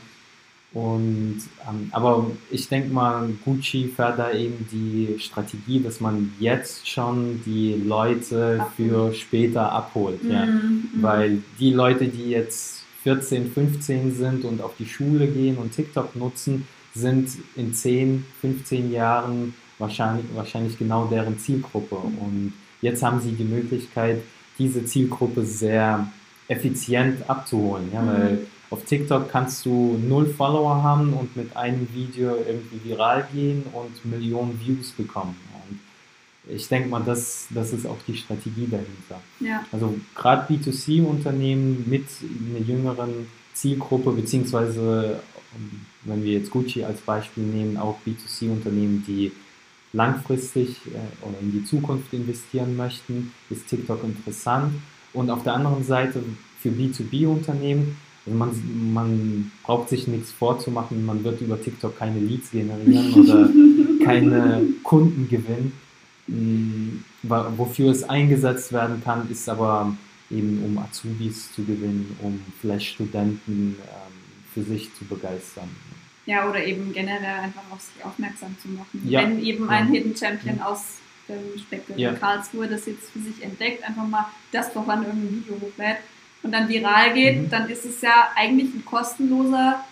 Und, 0.73 1.41
ähm, 1.69 1.89
aber 1.91 2.31
ich 2.51 2.69
denke 2.69 2.93
mal, 2.93 3.29
Gucci 3.45 3.89
fährt 3.89 4.21
da 4.21 4.33
eben 4.33 4.69
die 4.71 5.19
Strategie, 5.19 5.81
dass 5.81 6.01
man 6.01 6.33
jetzt 6.39 6.89
schon 6.89 7.43
die 7.45 7.75
Leute 7.75 8.65
für 8.77 9.13
später 9.13 9.73
abholt. 9.73 10.23
Mhm. 10.23 10.31
Ja. 10.31 10.47
Mhm. 10.47 10.89
Weil 11.01 11.39
die 11.59 11.73
Leute, 11.73 12.07
die 12.07 12.31
jetzt 12.31 12.85
14, 13.03 13.51
15 13.51 14.15
sind 14.15 14.45
und 14.45 14.63
auf 14.63 14.73
die 14.79 14.87
Schule 14.87 15.27
gehen 15.27 15.57
und 15.59 15.73
TikTok 15.73 16.15
nutzen, 16.15 16.69
sind 16.95 17.31
in 17.57 17.75
10, 17.75 18.25
15 18.41 18.93
Jahren 18.93 19.55
wahrscheinlich, 19.79 20.27
wahrscheinlich 20.35 20.79
genau 20.79 21.07
deren 21.07 21.39
Zielgruppe. 21.39 21.97
Mhm. 21.97 22.19
Und 22.19 22.53
jetzt 22.81 23.03
haben 23.03 23.21
sie 23.21 23.33
die 23.33 23.45
Möglichkeit, 23.45 24.23
diese 24.57 24.85
Zielgruppe 24.85 25.45
sehr 25.45 26.07
effizient 26.47 27.29
abzuholen. 27.29 27.91
Ja, 27.93 28.03
mhm. 28.03 28.07
Weil 28.07 28.39
auf 28.71 28.85
TikTok 28.85 29.29
kannst 29.29 29.67
du 29.67 29.99
null 29.99 30.27
Follower 30.27 30.83
haben 30.83 31.13
und 31.13 31.37
mit 31.37 31.57
einem 31.57 31.89
Video 31.93 32.37
irgendwie 32.37 32.89
viral 32.89 33.27
gehen 33.33 33.65
und 33.73 34.05
Millionen 34.05 34.61
Views 34.61 34.93
bekommen. 34.93 35.37
Und 35.69 35.81
ich 36.55 36.69
denke 36.69 36.89
mal, 36.89 37.03
das, 37.03 37.49
das 37.51 37.73
ist 37.73 37.85
auch 37.85 37.99
die 38.07 38.17
Strategie 38.17 38.69
dahinter. 38.71 39.21
Ja. 39.41 39.65
Also 39.73 39.99
gerade 40.15 40.53
B2C-Unternehmen 40.53 41.85
mit 41.89 42.07
einer 42.49 42.65
jüngeren 42.65 43.27
Zielgruppe, 43.55 44.13
beziehungsweise 44.13 45.21
wenn 46.05 46.23
wir 46.23 46.35
jetzt 46.35 46.51
Gucci 46.51 46.85
als 46.85 47.01
Beispiel 47.01 47.43
nehmen, 47.45 47.77
auch 47.77 47.99
B2C-Unternehmen, 48.07 49.05
die 49.07 49.33
langfristig 49.93 50.77
äh, 50.87 51.27
oder 51.27 51.41
in 51.41 51.51
die 51.51 51.65
Zukunft 51.65 52.13
investieren 52.13 52.77
möchten, 52.77 53.33
ist 53.51 53.67
TikTok 53.67 54.05
interessant. 54.05 54.75
Und 55.13 55.29
auf 55.31 55.43
der 55.43 55.55
anderen 55.55 55.83
Seite 55.83 56.23
für 56.61 56.69
B2B-Unternehmen 56.69 57.97
also 58.27 58.39
man, 58.39 58.93
man 58.93 59.53
braucht 59.63 59.89
sich 59.89 60.07
nichts 60.07 60.31
vorzumachen, 60.31 61.07
man 61.07 61.25
wird 61.25 61.41
über 61.41 61.61
TikTok 61.61 61.99
keine 61.99 62.21
Leads 62.21 62.51
generieren 62.51 63.15
oder 63.15 63.51
keine 64.05 64.63
Kunden 64.83 65.29
gewinnen. 65.29 65.73
Mm, 66.27 67.03
wofür 67.23 67.91
es 67.91 68.09
eingesetzt 68.09 68.73
werden 68.73 69.03
kann, 69.03 69.31
ist 69.31 69.49
aber 69.49 69.97
eben 70.31 70.63
um 70.65 70.79
Azubis 70.79 71.53
zu 71.53 71.65
gewinnen, 71.65 72.17
um 72.23 72.41
vielleicht 72.61 72.87
Studenten 72.87 73.77
ähm, 73.81 74.15
für 74.55 74.63
sich 74.63 74.95
zu 74.95 75.05
begeistern. 75.05 75.69
Ja, 76.27 76.49
oder 76.49 76.65
eben 76.65 76.93
generell 76.93 77.41
einfach 77.41 77.63
auf 77.71 77.81
sich 77.81 78.05
aufmerksam 78.05 78.55
zu 78.63 78.69
machen. 78.69 79.03
Ja. 79.05 79.23
Wenn 79.23 79.43
eben 79.43 79.69
ein 79.69 79.87
ja. 79.87 79.95
Hidden 79.95 80.17
Champion 80.17 80.59
ja. 80.59 80.67
aus 80.67 80.85
dem 81.29 81.59
Spektrum. 81.59 81.97
Karlsruhe 82.19 82.69
das 82.69 82.87
jetzt 82.87 83.11
für 83.11 83.21
sich 83.21 83.43
entdeckt, 83.43 83.85
einfach 83.85 84.07
mal 84.07 84.27
das, 84.53 84.75
woran 84.75 85.05
irgendein 85.05 85.43
Video 85.43 85.55
hochlädt, 85.61 85.99
und 86.43 86.53
dann 86.53 86.69
viral 86.69 87.15
geht, 87.15 87.43
mhm. 87.43 87.51
dann 87.51 87.69
ist 87.69 87.85
es 87.85 88.01
ja 88.01 88.31
eigentlich 88.37 88.75
ein 88.75 88.85
kostenloser, 88.85 89.85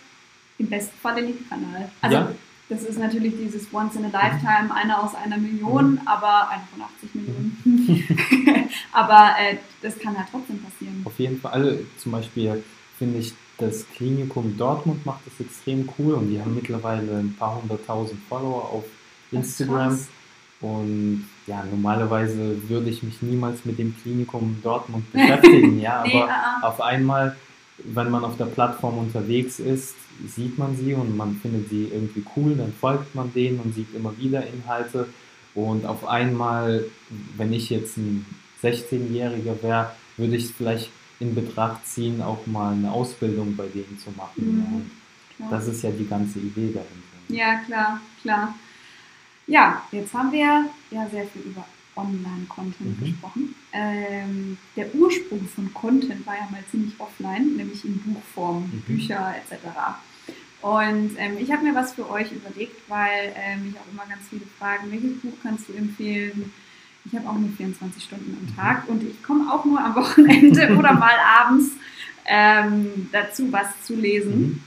im 0.58 0.68
besten 0.68 0.96
Fall 0.98 1.18
Elite-Kanal. 1.18 1.90
Also 2.00 2.16
ja. 2.16 2.32
das 2.68 2.82
ist 2.82 2.98
natürlich 2.98 3.34
dieses 3.36 3.72
Once 3.72 3.96
in 3.96 4.04
a 4.04 4.08
Lifetime, 4.08 4.74
einer 4.74 5.02
aus 5.02 5.14
einer 5.14 5.36
Million, 5.36 5.92
mhm. 5.92 6.00
aber 6.04 6.50
einer 6.50 6.66
von 6.72 6.82
80 6.82 7.14
Millionen. 7.14 7.62
Mhm. 7.64 8.68
aber 8.92 9.34
äh, 9.38 9.56
das 9.82 9.98
kann 9.98 10.16
halt 10.16 10.28
trotzdem 10.30 10.60
passieren. 10.62 11.02
Auf 11.04 11.18
jeden 11.18 11.40
Fall. 11.40 11.52
Also, 11.52 11.78
zum 11.98 12.12
Beispiel 12.12 12.64
finde 12.98 13.18
ich, 13.18 13.34
das 13.58 13.88
Klinikum 13.90 14.56
Dortmund 14.56 15.04
macht 15.04 15.20
das 15.26 15.44
extrem 15.44 15.88
cool 15.98 16.14
und 16.14 16.30
die 16.30 16.40
haben 16.40 16.54
mittlerweile 16.54 17.18
ein 17.18 17.34
paar 17.36 17.60
hunderttausend 17.60 18.20
Follower 18.28 18.70
auf 18.72 18.84
Instagram. 19.32 19.98
Und 20.60 21.24
ja, 21.46 21.64
normalerweise 21.70 22.68
würde 22.68 22.90
ich 22.90 23.02
mich 23.02 23.22
niemals 23.22 23.64
mit 23.64 23.78
dem 23.78 23.96
Klinikum 23.96 24.58
Dortmund 24.62 25.10
beschäftigen, 25.12 25.80
ja, 25.80 26.00
aber 26.00 26.08
nee, 26.08 26.22
uh 26.22 26.66
auf 26.66 26.80
einmal, 26.80 27.36
wenn 27.78 28.10
man 28.10 28.24
auf 28.24 28.36
der 28.36 28.46
Plattform 28.46 28.98
unterwegs 28.98 29.60
ist, 29.60 29.94
sieht 30.26 30.58
man 30.58 30.76
sie 30.76 30.94
und 30.94 31.16
man 31.16 31.36
findet 31.36 31.68
sie 31.68 31.84
irgendwie 31.92 32.24
cool, 32.36 32.56
dann 32.56 32.72
folgt 32.72 33.14
man 33.14 33.32
denen 33.32 33.60
und 33.60 33.74
sieht 33.74 33.94
immer 33.94 34.16
wieder 34.18 34.44
Inhalte. 34.46 35.08
Und 35.54 35.86
auf 35.86 36.06
einmal, 36.06 36.84
wenn 37.36 37.52
ich 37.52 37.70
jetzt 37.70 37.96
ein 37.96 38.26
16-Jähriger 38.62 39.62
wäre, 39.62 39.92
würde 40.16 40.36
ich 40.36 40.46
es 40.46 40.50
vielleicht 40.50 40.90
in 41.20 41.34
Betracht 41.34 41.86
ziehen, 41.86 42.22
auch 42.22 42.46
mal 42.46 42.72
eine 42.72 42.90
Ausbildung 42.90 43.56
bei 43.56 43.66
denen 43.66 43.98
zu 43.98 44.10
machen. 44.10 44.32
Mhm, 44.36 44.90
ja. 45.38 45.50
Das 45.50 45.68
ist 45.68 45.82
ja 45.82 45.90
die 45.90 46.06
ganze 46.06 46.38
Idee 46.40 46.72
dahinter. 46.72 47.08
Ja, 47.28 47.60
klar, 47.64 48.00
klar. 48.22 48.54
Ja, 49.48 49.82
jetzt 49.90 50.12
haben 50.12 50.30
wir 50.30 50.66
ja 50.90 51.08
sehr 51.10 51.26
viel 51.26 51.42
über 51.42 51.64
Online-Content 51.96 53.00
mhm. 53.00 53.04
gesprochen. 53.04 53.54
Ähm, 53.72 54.58
der 54.76 54.94
Ursprung 54.94 55.48
von 55.48 55.72
Content 55.74 56.24
war 56.26 56.34
ja 56.34 56.48
mal 56.50 56.62
ziemlich 56.70 56.92
offline, 56.98 57.56
nämlich 57.56 57.84
in 57.84 57.98
Buchform, 58.00 58.70
mhm. 58.70 58.82
Bücher 58.82 59.34
etc. 59.36 59.64
Und 60.60 61.12
ähm, 61.16 61.38
ich 61.38 61.50
habe 61.50 61.64
mir 61.64 61.74
was 61.74 61.94
für 61.94 62.08
euch 62.10 62.30
überlegt, 62.30 62.76
weil 62.88 63.34
ähm, 63.36 63.64
mich 63.66 63.74
auch 63.76 63.92
immer 63.92 64.04
ganz 64.06 64.28
viele 64.28 64.44
fragen, 64.58 64.90
welches 64.90 65.18
Buch 65.20 65.34
kannst 65.42 65.68
du 65.68 65.72
empfehlen? 65.72 66.52
Ich 67.06 67.16
habe 67.16 67.28
auch 67.28 67.38
nur 67.38 67.50
24 67.56 68.04
Stunden 68.04 68.36
am 68.38 68.54
Tag 68.54 68.84
mhm. 68.84 68.94
und 68.94 69.02
ich 69.02 69.22
komme 69.22 69.50
auch 69.50 69.64
nur 69.64 69.80
am 69.80 69.94
Wochenende 69.96 70.76
oder 70.76 70.92
mal 70.92 71.16
abends 71.40 71.70
ähm, 72.26 73.08
dazu, 73.12 73.50
was 73.50 73.68
zu 73.82 73.94
lesen. 73.94 74.40
Mhm. 74.40 74.62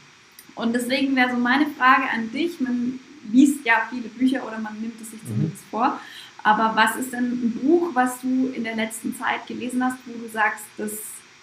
Und 0.55 0.73
deswegen 0.73 1.15
wäre 1.15 1.31
so 1.31 1.37
meine 1.37 1.67
Frage 1.77 2.09
an 2.13 2.31
dich, 2.31 2.59
man 2.59 2.99
liest 3.31 3.65
ja 3.65 3.87
viele 3.89 4.07
Bücher 4.09 4.45
oder 4.45 4.59
man 4.59 4.79
nimmt 4.79 4.99
es 5.01 5.11
sich 5.11 5.21
mhm. 5.23 5.27
zumindest 5.27 5.63
vor. 5.69 5.99
Aber 6.43 6.75
was 6.75 6.95
ist 6.95 7.13
denn 7.13 7.25
ein 7.25 7.59
Buch, 7.61 7.89
was 7.93 8.21
du 8.21 8.47
in 8.47 8.63
der 8.63 8.75
letzten 8.75 9.15
Zeit 9.15 9.45
gelesen 9.47 9.83
hast, 9.83 9.97
wo 10.05 10.13
du 10.13 10.27
sagst, 10.31 10.63
das 10.77 10.91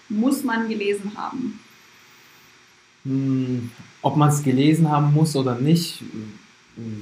muss 0.08 0.42
man 0.42 0.68
gelesen 0.68 1.12
haben? 1.16 1.60
Hm, 3.04 3.70
ob 4.02 4.16
man 4.16 4.30
es 4.30 4.42
gelesen 4.42 4.90
haben 4.90 5.12
muss 5.12 5.36
oder 5.36 5.54
nicht, 5.54 6.02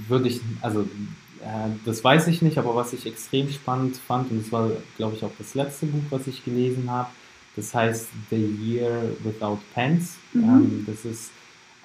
würde 0.09 0.29
ich, 0.29 0.41
also 0.61 0.83
äh, 1.43 1.71
das 1.85 2.05
weiß 2.05 2.27
ich 2.29 2.43
nicht, 2.43 2.59
aber 2.59 2.75
was 2.75 2.93
ich 2.93 3.07
extrem 3.07 3.51
spannend 3.51 3.97
fand, 3.97 4.31
und 4.31 4.43
das 4.43 4.53
war, 4.53 4.71
glaube 4.97 5.17
ich, 5.17 5.25
auch 5.25 5.33
das 5.39 5.55
letzte 5.55 5.87
Buch, 5.87 6.03
was 6.11 6.27
ich 6.27 6.45
gelesen 6.45 6.91
habe, 6.91 7.09
das 7.57 7.75
heißt 7.75 8.09
The 8.31 8.37
Year 8.37 9.11
Without 9.25 9.59
Pants. 9.75 10.17
Mhm. 10.35 10.43
Ähm, 10.43 10.85
das 10.87 11.05
ist 11.05 11.31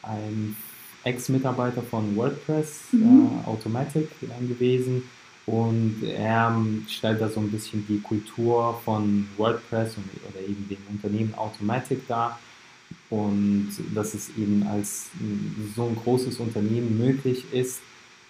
ein 0.04 0.56
Ex-Mitarbeiter 1.04 1.82
von 1.82 2.16
WordPress 2.16 2.84
mhm. 2.92 3.30
äh, 3.44 3.48
Automatic 3.48 4.10
äh, 4.22 4.46
gewesen 4.46 5.04
und 5.46 6.04
er 6.04 6.54
ähm, 6.56 6.86
stellt 6.88 7.20
da 7.20 7.28
so 7.28 7.40
ein 7.40 7.52
bisschen 7.52 7.86
die 7.88 8.00
Kultur 8.00 8.80
von 8.86 9.28
WordPress 9.38 9.98
und, 9.98 10.06
oder 10.30 10.48
eben 10.48 10.68
dem 10.70 10.78
Unternehmen 10.90 11.34
Automatic 11.36 12.08
dar 12.08 12.40
und 13.10 13.70
dass 13.96 14.14
es 14.14 14.30
eben 14.38 14.66
als 14.68 15.08
so 15.76 15.86
ein 15.86 15.96
großes 15.96 16.40
Unternehmen 16.40 16.98
möglich 16.98 17.46
ist, 17.52 17.82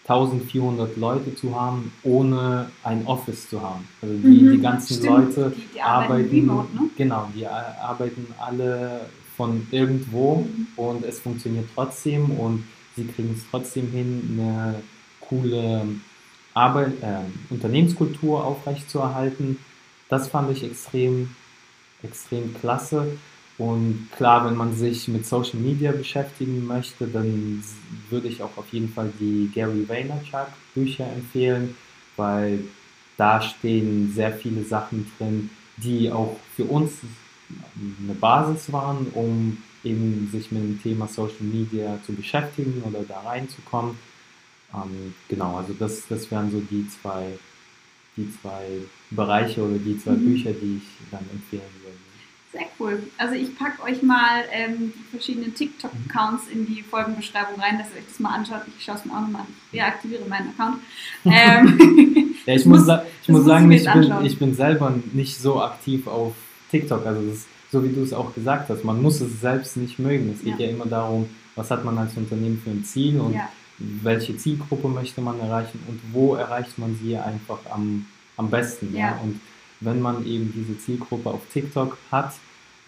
1400 0.07 0.97
Leute 0.97 1.35
zu 1.35 1.59
haben, 1.59 1.91
ohne 2.03 2.71
ein 2.83 3.05
Office 3.05 3.49
zu 3.49 3.61
haben. 3.61 3.87
Also 4.01 4.15
die, 4.15 4.27
mhm, 4.27 4.51
die 4.53 4.61
ganzen 4.61 4.95
stimmt. 4.95 5.05
Leute 5.05 5.53
die, 5.55 5.75
die 5.75 5.81
arbeiten, 5.81 6.11
arbeiten 6.11 6.35
remote, 6.35 6.75
ne? 6.75 6.89
genau, 6.97 7.29
die 7.35 7.45
arbeiten 7.45 8.27
alle 8.39 9.01
von 9.41 9.65
irgendwo 9.71 10.47
und 10.75 11.03
es 11.03 11.19
funktioniert 11.19 11.65
trotzdem 11.73 12.29
und 12.29 12.63
sie 12.95 13.05
kriegen 13.05 13.33
es 13.35 13.43
trotzdem 13.49 13.89
hin, 13.89 14.37
eine 14.37 14.83
coole 15.19 15.87
Arbeit, 16.53 16.93
äh, 17.01 17.21
Unternehmenskultur 17.49 18.45
aufrechtzuerhalten. 18.45 19.57
Das 20.09 20.27
fand 20.27 20.51
ich 20.51 20.63
extrem, 20.63 21.35
extrem 22.03 22.53
klasse. 22.53 23.17
Und 23.57 24.09
klar, 24.15 24.45
wenn 24.45 24.55
man 24.55 24.75
sich 24.75 25.07
mit 25.07 25.25
Social 25.25 25.59
Media 25.59 25.91
beschäftigen 25.91 26.67
möchte, 26.67 27.07
dann 27.07 27.63
würde 28.11 28.27
ich 28.27 28.43
auch 28.43 28.55
auf 28.57 28.71
jeden 28.71 28.89
Fall 28.89 29.11
die 29.19 29.49
Gary 29.55 29.89
Vaynerchuk 29.89 30.49
Bücher 30.75 31.11
empfehlen, 31.11 31.75
weil 32.15 32.59
da 33.17 33.41
stehen 33.41 34.11
sehr 34.13 34.33
viele 34.33 34.63
Sachen 34.65 35.11
drin, 35.17 35.49
die 35.77 36.11
auch 36.11 36.37
für 36.55 36.65
uns 36.65 36.91
eine 38.03 38.13
Basis 38.13 38.71
waren, 38.71 39.07
um 39.13 39.57
eben 39.83 40.29
sich 40.31 40.51
mit 40.51 40.63
dem 40.63 40.81
Thema 40.81 41.07
Social 41.07 41.41
Media 41.41 41.99
zu 42.05 42.13
beschäftigen 42.13 42.83
oder 42.85 43.03
da 43.03 43.21
reinzukommen. 43.21 43.97
Ähm, 44.73 45.13
genau, 45.27 45.57
also 45.57 45.73
das, 45.73 46.07
das 46.07 46.29
wären 46.31 46.51
so 46.51 46.59
die 46.59 46.87
zwei, 46.89 47.37
die 48.15 48.31
zwei 48.41 48.65
Bereiche 49.09 49.61
oder 49.63 49.77
die 49.77 49.97
zwei 49.99 50.11
mhm. 50.11 50.25
Bücher, 50.25 50.51
die 50.51 50.77
ich 50.77 51.09
dann 51.09 51.25
empfehlen 51.31 51.63
würde. 51.83 51.97
Sehr 52.51 52.67
cool. 52.79 53.01
Also 53.17 53.35
ich 53.35 53.57
packe 53.57 53.81
euch 53.83 54.03
mal 54.03 54.43
ähm, 54.51 54.91
die 54.93 55.09
verschiedenen 55.09 55.55
TikTok-Accounts 55.55 56.49
in 56.51 56.65
die 56.65 56.83
Folgenbeschreibung 56.83 57.59
rein, 57.61 57.77
dass 57.77 57.91
ihr 57.91 57.99
euch 57.99 58.07
das 58.07 58.19
mal 58.19 58.35
anschaut. 58.35 58.63
Ich 58.77 58.83
schaue 58.83 58.95
es 58.95 59.05
mir 59.05 59.13
auch 59.13 59.21
nochmal 59.21 59.43
an. 59.43 59.47
Ich 59.71 59.79
reaktiviere 59.79 60.25
meinen 60.27 60.49
Account. 60.49 60.81
Ähm, 61.25 62.35
ja, 62.45 62.55
ich 62.55 62.65
muss, 62.65 62.87
ich 63.21 63.29
muss 63.29 63.45
sagen, 63.45 63.71
ich 63.71 63.85
bin, 63.85 64.25
ich 64.25 64.39
bin 64.39 64.53
selber 64.53 64.93
nicht 65.13 65.37
so 65.37 65.61
aktiv 65.61 66.07
auf 66.07 66.33
TikTok. 66.71 67.05
Also 67.05 67.21
das, 67.29 67.45
so 67.71 67.83
wie 67.83 67.89
du 67.89 68.01
es 68.01 68.13
auch 68.13 68.33
gesagt 68.33 68.69
hast, 68.69 68.83
man 68.83 69.01
muss 69.01 69.21
es 69.21 69.41
selbst 69.41 69.77
nicht 69.77 69.99
mögen. 69.99 70.33
Es 70.33 70.43
geht 70.43 70.59
ja, 70.59 70.65
ja 70.65 70.71
immer 70.71 70.85
darum, 70.85 71.29
was 71.55 71.69
hat 71.69 71.85
man 71.85 71.97
als 71.97 72.15
Unternehmen 72.17 72.59
für 72.63 72.71
ein 72.71 72.83
Ziel 72.83 73.19
und 73.19 73.33
ja. 73.33 73.49
welche 73.77 74.35
Zielgruppe 74.37 74.87
möchte 74.87 75.21
man 75.21 75.39
erreichen 75.39 75.79
und 75.87 75.99
wo 76.11 76.35
erreicht 76.35 76.77
man 76.77 76.97
sie 77.01 77.17
einfach 77.17 77.59
am, 77.69 78.05
am 78.37 78.49
besten. 78.49 78.93
Ja. 78.93 78.99
ja. 78.99 79.19
Und 79.21 79.39
wenn 79.81 80.01
man 80.01 80.25
eben 80.25 80.51
diese 80.55 80.77
Zielgruppe 80.79 81.29
auf 81.29 81.41
TikTok 81.53 81.97
hat, 82.11 82.33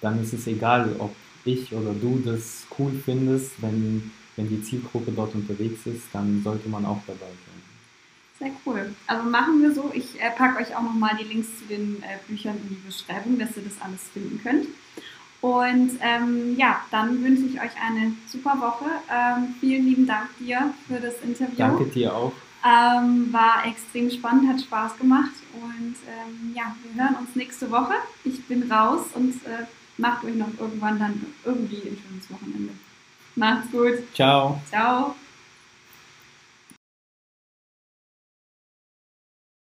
dann 0.01 0.21
ist 0.21 0.33
es 0.33 0.47
egal, 0.47 0.95
ob 0.99 1.13
ich 1.45 1.73
oder 1.73 1.93
du 1.93 2.21
das 2.23 2.65
cool 2.77 2.91
findest, 3.05 3.61
wenn 3.61 4.11
wenn 4.35 4.49
die 4.49 4.61
Zielgruppe 4.63 5.11
dort 5.11 5.35
unterwegs 5.35 5.85
ist, 5.85 6.03
dann 6.11 6.41
sollte 6.43 6.69
man 6.69 6.85
auch 6.85 7.01
dabei 7.05 7.19
sein. 7.19 7.62
Sehr 8.39 8.51
cool. 8.65 8.93
Also 9.07 9.29
machen 9.29 9.61
wir 9.61 9.73
so. 9.73 9.91
Ich 9.93 10.19
äh, 10.21 10.31
packe 10.31 10.61
euch 10.61 10.75
auch 10.75 10.81
nochmal 10.81 11.15
die 11.19 11.25
Links 11.25 11.47
zu 11.59 11.65
den 11.65 12.01
äh, 12.03 12.17
Büchern 12.27 12.57
in 12.57 12.69
die 12.69 12.81
Beschreibung, 12.85 13.37
dass 13.39 13.55
ihr 13.55 13.63
das 13.63 13.81
alles 13.81 14.01
finden 14.13 14.41
könnt. 14.41 14.67
Und 15.41 15.99
ähm, 16.01 16.55
ja, 16.57 16.81
dann 16.89 17.21
wünsche 17.21 17.43
ich 17.43 17.59
euch 17.59 17.71
eine 17.85 18.13
super 18.27 18.59
Woche. 18.61 18.85
Ähm, 19.11 19.55
vielen 19.59 19.85
lieben 19.85 20.07
Dank 20.07 20.29
dir 20.39 20.73
für 20.87 21.01
das 21.01 21.15
Interview. 21.21 21.55
Danke 21.57 21.85
dir 21.85 22.15
auch. 22.15 22.31
Ähm, 22.65 23.27
war 23.33 23.65
extrem 23.65 24.09
spannend, 24.09 24.49
hat 24.49 24.61
Spaß 24.61 24.97
gemacht. 24.97 25.33
Und 25.61 25.95
ähm, 26.07 26.55
ja, 26.55 26.73
wir 26.83 27.03
hören 27.03 27.15
uns 27.15 27.35
nächste 27.35 27.69
Woche. 27.69 27.93
Ich 28.23 28.45
bin 28.45 28.71
raus 28.71 29.01
und 29.15 29.33
äh, 29.45 29.65
macht 29.97 30.23
euch 30.23 30.35
noch 30.35 30.47
irgendwann 30.57 30.97
dann 30.97 31.25
irgendwie 31.43 31.75
ein 31.75 31.97
schönes 32.07 32.31
Wochenende. 32.31 32.73
Macht's 33.35 33.69
gut. 33.69 33.95
Ciao. 34.13 34.61
Ciao. 34.69 35.13